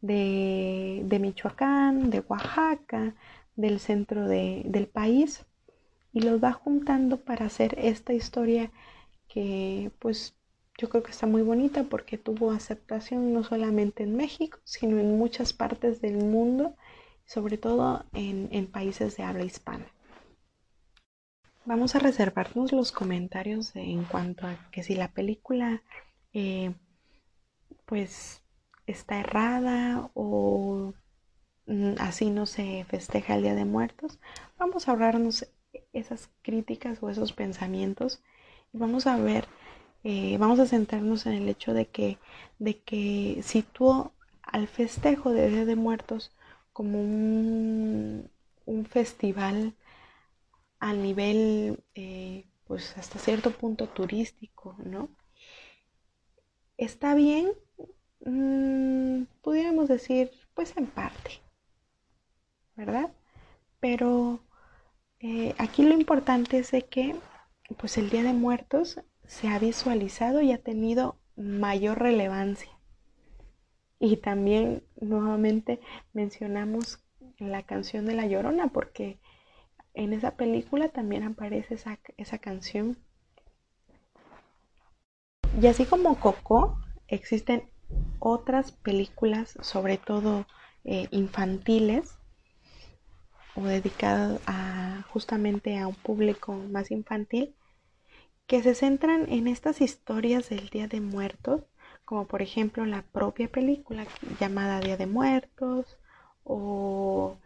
de, 0.00 1.02
de 1.06 1.18
Michoacán, 1.18 2.10
de 2.10 2.20
Oaxaca, 2.20 3.14
del 3.56 3.80
centro 3.80 4.28
del 4.28 4.86
país 4.86 5.44
y 6.12 6.20
los 6.20 6.42
va 6.42 6.52
juntando 6.52 7.18
para 7.18 7.46
hacer 7.46 7.74
esta 7.78 8.12
historia 8.12 8.70
que 9.28 9.90
pues 9.98 10.34
yo 10.78 10.88
creo 10.88 11.02
que 11.02 11.10
está 11.10 11.26
muy 11.26 11.42
bonita 11.42 11.84
porque 11.84 12.18
tuvo 12.18 12.50
aceptación 12.50 13.32
no 13.32 13.44
solamente 13.44 14.02
en 14.02 14.16
México, 14.16 14.58
sino 14.64 14.98
en 14.98 15.16
muchas 15.18 15.52
partes 15.52 16.00
del 16.00 16.16
mundo, 16.16 16.76
sobre 17.24 17.58
todo 17.58 18.04
en, 18.14 18.66
países 18.66 19.16
de 19.16 19.22
habla 19.22 19.44
hispana. 19.44 19.86
Vamos 21.64 21.94
a 21.94 22.00
reservarnos 22.00 22.72
los 22.72 22.90
comentarios 22.90 23.76
en 23.76 24.04
cuanto 24.04 24.46
a 24.46 24.56
que 24.72 24.82
si 24.82 24.94
la 24.94 25.08
película 25.12 25.82
eh, 26.32 26.74
pues 27.86 28.42
está 28.86 29.20
errada 29.20 30.10
o 30.14 30.94
Mm, 31.66 31.94
así 31.98 32.30
no 32.30 32.46
se 32.46 32.84
festeja 32.84 33.34
el 33.34 33.42
Día 33.42 33.54
de 33.54 33.64
Muertos, 33.64 34.18
vamos 34.58 34.88
a 34.88 34.92
ahorrarnos 34.92 35.46
esas 35.92 36.28
críticas 36.42 37.02
o 37.02 37.08
esos 37.08 37.32
pensamientos 37.32 38.22
y 38.72 38.78
vamos 38.78 39.06
a 39.06 39.16
ver, 39.16 39.46
eh, 40.04 40.36
vamos 40.38 40.58
a 40.58 40.66
centrarnos 40.66 41.26
en 41.26 41.34
el 41.34 41.48
hecho 41.48 41.74
de 41.74 41.86
que, 41.86 42.18
de 42.58 42.80
que 42.80 43.40
situó 43.42 44.12
al 44.42 44.68
festejo 44.68 45.30
de 45.32 45.48
Día 45.48 45.64
de 45.64 45.76
Muertos 45.76 46.32
como 46.72 47.00
un, 47.00 48.30
festival 48.90 49.74
a 50.80 50.92
nivel, 50.92 51.82
eh, 51.94 52.44
pues 52.66 52.96
hasta 52.98 53.18
cierto 53.18 53.52
punto 53.52 53.88
turístico, 53.88 54.76
¿no? 54.84 55.08
Está 56.76 57.14
bien, 57.14 57.52
mm, 58.24 59.24
pudiéramos 59.42 59.88
decir, 59.88 60.30
pues 60.54 60.76
en 60.76 60.86
parte, 60.86 61.40
¿verdad? 62.76 63.12
Pero 63.80 64.40
eh, 65.20 65.54
aquí 65.58 65.84
lo 65.84 65.94
importante 65.94 66.58
es 66.58 66.72
de 66.72 66.82
que 66.86 67.16
pues 67.78 67.96
el 67.98 68.10
Día 68.10 68.22
de 68.22 68.32
Muertos 68.32 69.00
se 69.32 69.48
ha 69.48 69.58
visualizado 69.58 70.42
y 70.42 70.52
ha 70.52 70.58
tenido 70.58 71.16
mayor 71.36 71.98
relevancia. 71.98 72.70
Y 73.98 74.18
también 74.18 74.84
nuevamente 75.00 75.80
mencionamos 76.12 77.02
la 77.38 77.62
canción 77.62 78.04
de 78.04 78.14
La 78.14 78.26
Llorona 78.26 78.68
porque 78.68 79.18
en 79.94 80.12
esa 80.12 80.36
película 80.36 80.90
también 80.90 81.22
aparece 81.22 81.76
esa, 81.76 81.98
esa 82.18 82.36
canción. 82.36 82.98
Y 85.58 85.66
así 85.66 85.86
como 85.86 86.20
Coco, 86.20 86.78
existen 87.08 87.70
otras 88.18 88.72
películas, 88.72 89.56
sobre 89.62 89.96
todo 89.96 90.44
eh, 90.84 91.08
infantiles, 91.10 92.18
o 93.54 93.62
dedicadas 93.62 94.42
a, 94.46 95.06
justamente 95.08 95.78
a 95.78 95.86
un 95.86 95.94
público 95.94 96.52
más 96.52 96.90
infantil, 96.90 97.54
que 98.52 98.62
se 98.62 98.74
centran 98.74 99.32
en 99.32 99.48
estas 99.48 99.80
historias 99.80 100.50
del 100.50 100.68
Día 100.68 100.86
de 100.86 101.00
Muertos, 101.00 101.62
como 102.04 102.26
por 102.26 102.42
ejemplo 102.42 102.84
la 102.84 103.00
propia 103.00 103.50
película 103.50 104.06
llamada 104.38 104.80
Día 104.80 104.98
de 104.98 105.06
Muertos, 105.06 105.96
o 106.44 107.38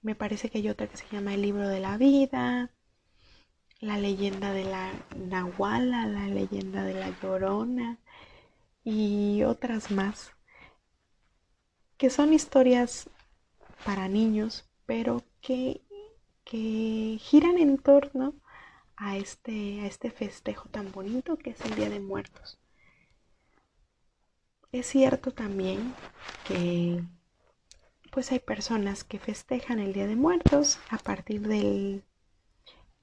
me 0.00 0.14
parece 0.14 0.48
que 0.48 0.56
hay 0.56 0.70
otra 0.70 0.86
que 0.86 0.96
se 0.96 1.04
llama 1.12 1.34
El 1.34 1.42
libro 1.42 1.68
de 1.68 1.80
la 1.80 1.98
vida, 1.98 2.70
la 3.80 3.98
leyenda 3.98 4.54
de 4.54 4.64
la 4.64 4.90
Nahuala, 5.18 6.06
la 6.06 6.28
leyenda 6.28 6.82
de 6.82 6.94
la 6.94 7.10
Llorona 7.20 7.98
y 8.84 9.42
otras 9.42 9.90
más, 9.90 10.32
que 11.98 12.08
son 12.08 12.32
historias 12.32 13.10
para 13.84 14.08
niños, 14.08 14.64
pero 14.86 15.22
que, 15.42 15.82
que 16.42 17.18
giran 17.20 17.58
en 17.58 17.76
torno 17.76 18.32
a 18.96 19.16
este, 19.16 19.80
a 19.82 19.86
este 19.86 20.10
festejo 20.10 20.68
tan 20.68 20.92
bonito 20.92 21.36
que 21.36 21.50
es 21.50 21.60
el 21.62 21.74
Día 21.74 21.90
de 21.90 22.00
Muertos. 22.00 22.58
Es 24.72 24.86
cierto 24.86 25.30
también 25.30 25.94
que 26.46 27.02
pues 28.10 28.32
hay 28.32 28.40
personas 28.40 29.04
que 29.04 29.18
festejan 29.18 29.78
el 29.78 29.92
Día 29.92 30.06
de 30.06 30.16
Muertos 30.16 30.78
a 30.90 30.98
partir 30.98 31.40
del 31.46 32.04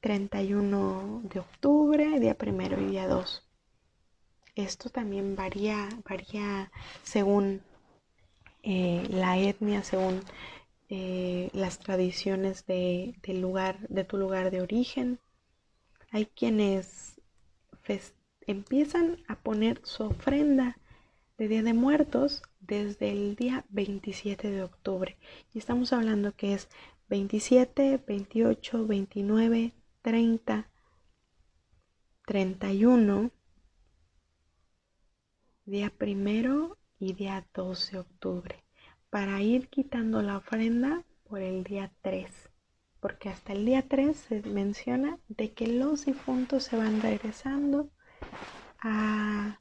31 0.02 1.22
de 1.26 1.40
octubre, 1.40 2.20
día 2.20 2.36
primero 2.36 2.82
y 2.82 2.88
día 2.88 3.08
2. 3.08 3.48
Esto 4.56 4.90
también 4.90 5.36
varía, 5.36 5.88
varía 6.04 6.72
según 7.04 7.62
eh, 8.64 9.08
la 9.10 9.38
etnia, 9.38 9.84
según 9.84 10.22
eh, 10.90 11.50
las 11.54 11.80
tradiciones 11.80 12.66
de, 12.66 13.16
del 13.24 13.40
lugar, 13.40 13.88
de 13.88 14.04
tu 14.04 14.18
lugar 14.18 14.52
de 14.52 14.62
origen. 14.62 15.20
Hay 16.14 16.26
quienes 16.26 17.22
empiezan 18.46 19.24
a 19.30 19.40
poner 19.40 19.80
su 19.86 20.04
ofrenda 20.04 20.78
de 21.38 21.48
Día 21.48 21.64
de 21.64 21.74
Muertos 21.74 22.44
desde 22.60 23.12
el 23.12 23.38
día 23.38 23.66
27 23.70 24.52
de 24.52 24.62
octubre. 24.62 25.18
Y 25.54 25.60
estamos 25.60 25.94
hablando 25.94 26.36
que 26.36 26.54
es 26.54 26.68
27, 27.08 28.04
28, 28.06 28.88
29, 28.88 29.74
30, 30.02 30.70
31, 32.26 33.32
día 35.66 35.90
primero 35.98 36.78
y 37.00 37.14
día 37.14 37.48
2 37.54 37.92
de 37.92 38.00
octubre. 38.00 38.64
Para 39.10 39.42
ir 39.42 39.70
quitando 39.70 40.22
la 40.22 40.38
ofrenda 40.38 41.06
por 41.24 41.42
el 41.42 41.64
día 41.64 41.90
3. 42.02 42.51
Porque 43.02 43.28
hasta 43.28 43.52
el 43.52 43.66
día 43.66 43.84
3 43.86 44.16
se 44.16 44.42
menciona 44.44 45.18
de 45.28 45.52
que 45.52 45.68
los 45.68 46.06
difuntos 46.06 46.64
se 46.64 46.78
van 46.78 47.02
regresando 47.02 47.90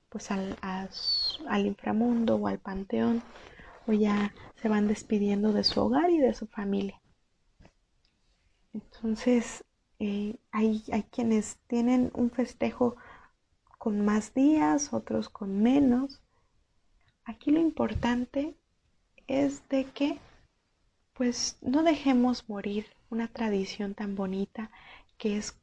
pues 0.08 0.30
al, 0.30 0.56
al 0.62 1.66
inframundo 1.66 2.36
o 2.36 2.46
al 2.46 2.58
panteón 2.58 3.22
o 3.86 3.92
ya 3.92 4.32
se 4.56 4.68
van 4.68 4.88
despidiendo 4.88 5.52
de 5.52 5.64
su 5.64 5.80
hogar 5.80 6.10
y 6.10 6.18
de 6.18 6.34
su 6.34 6.46
familia. 6.46 7.00
Entonces 8.72 9.64
eh, 9.98 10.36
hay, 10.50 10.84
hay 10.92 11.02
quienes 11.04 11.58
tienen 11.66 12.10
un 12.14 12.30
festejo 12.30 12.96
con 13.78 14.04
más 14.04 14.34
días, 14.34 14.92
otros 14.92 15.28
con 15.28 15.62
menos. 15.62 16.20
Aquí 17.24 17.50
lo 17.50 17.60
importante 17.60 18.54
es 19.26 19.68
de 19.68 19.84
que 19.84 20.18
pues 21.14 21.58
no 21.60 21.82
dejemos 21.82 22.48
morir 22.48 22.86
una 23.10 23.28
tradición 23.28 23.94
tan 23.94 24.14
bonita 24.14 24.70
que 25.18 25.36
es 25.36 25.54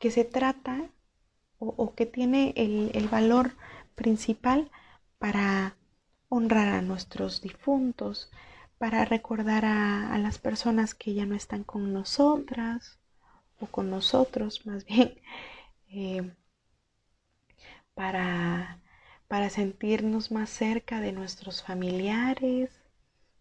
que 0.00 0.10
se 0.10 0.24
trata 0.24 0.90
o, 1.58 1.94
que 1.94 2.06
tiene 2.06 2.52
el, 2.56 3.08
valor 3.08 3.52
principal 3.96 4.70
para 5.18 5.76
honrar 6.28 6.68
a 6.68 6.82
nuestros 6.82 7.42
difuntos, 7.42 8.30
para 8.78 9.04
recordar 9.04 9.64
a, 9.64 10.16
las 10.18 10.38
personas 10.38 10.94
que 10.94 11.14
ya 11.14 11.26
no 11.26 11.34
están 11.34 11.64
con 11.64 11.92
nosotras 11.92 12.98
o 13.60 13.66
con 13.66 13.90
nosotros 13.90 14.66
más 14.66 14.84
bien, 14.84 15.20
eh, 15.90 16.32
para, 17.94 18.78
para 19.26 19.50
sentirnos 19.50 20.30
más 20.30 20.50
cerca 20.50 21.00
de 21.00 21.12
nuestros 21.12 21.62
familiares, 21.64 22.70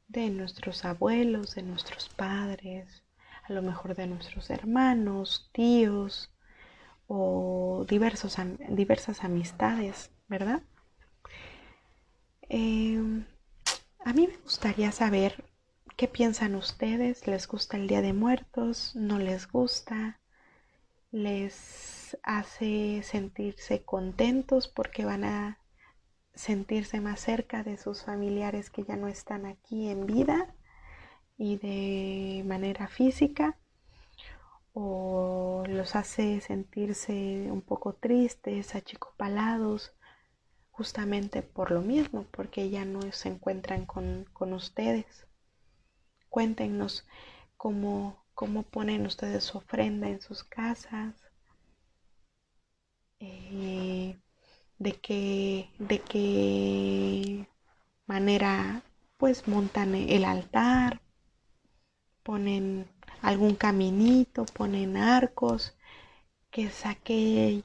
de 0.07 0.29
nuestros 0.29 0.85
abuelos, 0.85 1.55
de 1.55 1.63
nuestros 1.63 2.09
padres, 2.09 3.03
a 3.43 3.53
lo 3.53 3.61
mejor 3.61 3.95
de 3.95 4.07
nuestros 4.07 4.49
hermanos, 4.49 5.49
tíos, 5.53 6.31
o 7.07 7.85
diversas 7.87 9.23
amistades, 9.23 10.11
¿verdad? 10.27 10.61
Em, 12.49 13.25
a 14.05 14.13
mí 14.13 14.27
me 14.27 14.37
gustaría 14.37 14.91
saber 14.91 15.43
qué 15.95 16.07
piensan 16.07 16.55
ustedes. 16.55 17.27
¿Les 17.27 17.47
gusta 17.47 17.77
el 17.77 17.87
Día 17.87 18.01
de 18.01 18.13
Muertos? 18.13 18.95
¿No 18.95 19.19
les 19.19 19.49
gusta? 19.49 20.19
¿Les 21.11 22.17
hace 22.23 23.01
sentirse 23.03 23.83
contentos 23.83 24.67
porque 24.67 25.05
van 25.05 25.23
a 25.23 25.59
sentirse 26.37 27.01
más 27.01 27.19
cerca 27.19 27.63
de 27.63 27.77
sus 27.77 28.03
familiares 28.03 28.69
que 28.69 28.83
ya 28.83 28.95
no 28.95 29.07
están 29.07 29.45
aquí 29.45 29.89
en 29.89 30.05
vida 30.05 30.55
y 31.37 31.57
de 31.57 32.43
manera 32.45 32.87
física? 32.87 33.57
o 34.79 35.63
los 35.67 35.95
hace 35.95 36.39
sentirse 36.39 37.47
un 37.51 37.61
poco 37.63 37.93
tristes, 37.93 38.75
achicopalados, 38.75 39.91
justamente 40.69 41.41
por 41.41 41.71
lo 41.71 41.81
mismo, 41.81 42.27
porque 42.29 42.69
ya 42.69 42.85
no 42.85 43.01
se 43.11 43.29
encuentran 43.29 43.87
con, 43.87 44.27
ustedes. 44.53 45.25
Cuéntenos 46.29 47.07
cómo, 47.57 48.23
cómo, 48.35 48.61
ponen 48.61 49.07
ustedes 49.07 49.45
su 49.45 49.57
ofrenda 49.57 50.09
en 50.09 50.21
sus 50.21 50.43
casas, 50.43 51.15
eh, 53.19 54.19
de 54.79 54.93
qué, 54.93 55.69
de 55.79 55.99
qué 55.99 57.47
manera 58.05 58.83
pues 59.17 59.47
montan 59.47 59.95
el 59.95 60.25
altar, 60.25 61.01
ponen 62.23 62.87
algún 63.21 63.55
caminito, 63.55 64.45
ponen 64.45 64.97
arcos, 64.97 65.75
que 66.51 66.63
es 66.65 66.85
aquello 66.85 67.63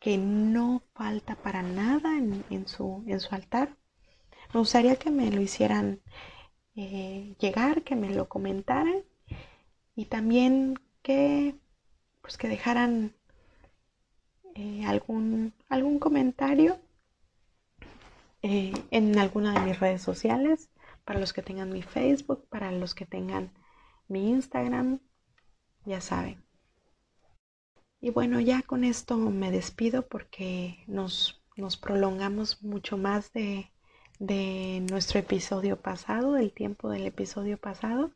que 0.00 0.18
no 0.18 0.82
falta 0.94 1.36
para 1.36 1.62
nada 1.62 2.18
en, 2.18 2.66
su, 2.66 3.04
en 3.06 3.20
su 3.20 3.34
altar. 3.34 3.76
Me 4.52 4.60
gustaría 4.60 4.96
que 4.96 5.10
me 5.10 5.30
lo 5.30 5.40
hicieran 5.40 6.00
eh, 6.74 7.36
llegar, 7.38 7.82
que 7.82 7.96
me 7.96 8.10
lo 8.10 8.28
comentaran 8.28 9.04
y 9.94 10.06
también 10.06 10.78
que 11.02 11.54
pues 12.22 12.36
que 12.36 12.48
dejaran 12.48 13.14
eh, 14.54 14.84
algún, 14.86 15.52
algún 15.68 15.98
comentario 15.98 16.78
eh, 18.42 18.72
en 18.90 19.18
alguna 19.18 19.52
de 19.52 19.60
mis 19.60 19.80
redes 19.80 20.02
sociales, 20.02 20.70
para 21.04 21.20
los 21.20 21.32
que 21.32 21.42
tengan 21.42 21.72
mi 21.72 21.82
Facebook, 21.82 22.46
para 22.48 22.72
los 22.72 22.94
que 22.94 23.06
tengan 23.06 23.52
mi 24.08 24.30
Instagram, 24.30 25.00
ya 25.84 26.00
saben. 26.00 26.44
Y 28.00 28.10
bueno, 28.10 28.40
ya 28.40 28.62
con 28.62 28.84
esto 28.84 29.16
me 29.16 29.50
despido 29.50 30.08
porque 30.08 30.82
nos, 30.86 31.42
nos 31.56 31.76
prolongamos 31.76 32.62
mucho 32.62 32.96
más 32.96 33.32
de, 33.32 33.70
de, 34.18 34.86
nuestro 34.90 35.20
episodio 35.20 35.80
pasado, 35.80 36.32
del 36.32 36.52
tiempo 36.52 36.88
del 36.88 37.06
episodio 37.06 37.58
pasado. 37.58 38.12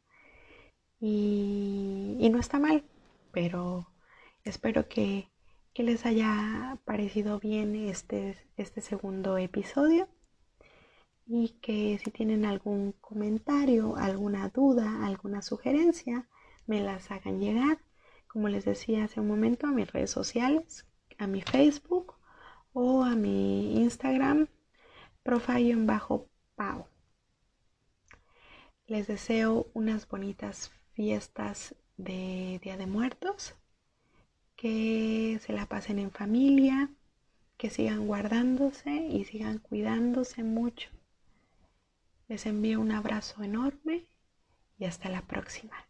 Y, 1.00 2.16
y 2.18 2.30
no 2.30 2.38
está 2.38 2.58
mal, 2.58 2.82
pero 3.30 3.86
espero 4.44 4.88
que, 4.88 5.28
que, 5.74 5.82
les 5.82 6.06
haya 6.06 6.78
parecido 6.84 7.40
bien 7.40 7.74
este, 7.74 8.36
este 8.56 8.80
segundo 8.80 9.36
episodio 9.38 10.08
y 11.26 11.50
que 11.60 11.98
si 12.02 12.10
tienen 12.10 12.44
algún 12.44 12.92
comentario, 12.92 13.96
alguna 13.96 14.48
duda, 14.48 15.04
alguna 15.06 15.42
sugerencia, 15.42 16.28
me 16.66 16.80
las 16.80 17.10
hagan 17.10 17.40
llegar, 17.40 17.78
como 18.28 18.48
les 18.48 18.64
decía 18.64 19.04
hace 19.04 19.20
un 19.20 19.28
momento, 19.28 19.66
a 19.66 19.72
mis 19.72 19.90
redes 19.92 20.10
sociales, 20.10 20.86
a 21.18 21.26
mi 21.26 21.42
Facebook 21.42 22.14
o 22.72 23.04
a 23.04 23.14
mi 23.14 23.82
Instagram, 23.82 24.48
bajo 25.86 26.28
pau 26.56 26.86
Les 28.86 29.06
deseo 29.06 29.66
unas 29.72 30.06
bonitas 30.06 30.72
fiestas 30.92 31.74
de 31.96 32.60
Día 32.62 32.76
de 32.76 32.86
Muertos, 32.86 33.54
que 34.56 35.40
se 35.44 35.52
la 35.52 35.66
pasen 35.66 35.98
en 35.98 36.10
familia, 36.10 36.90
que 37.56 37.70
sigan 37.70 38.06
guardándose 38.06 38.90
y 38.90 39.24
sigan 39.24 39.58
cuidándose 39.58 40.42
mucho. 40.42 40.90
Les 42.28 42.46
envío 42.46 42.80
un 42.80 42.92
abrazo 42.92 43.42
enorme 43.42 44.06
y 44.78 44.84
hasta 44.84 45.08
la 45.08 45.22
próxima. 45.22 45.86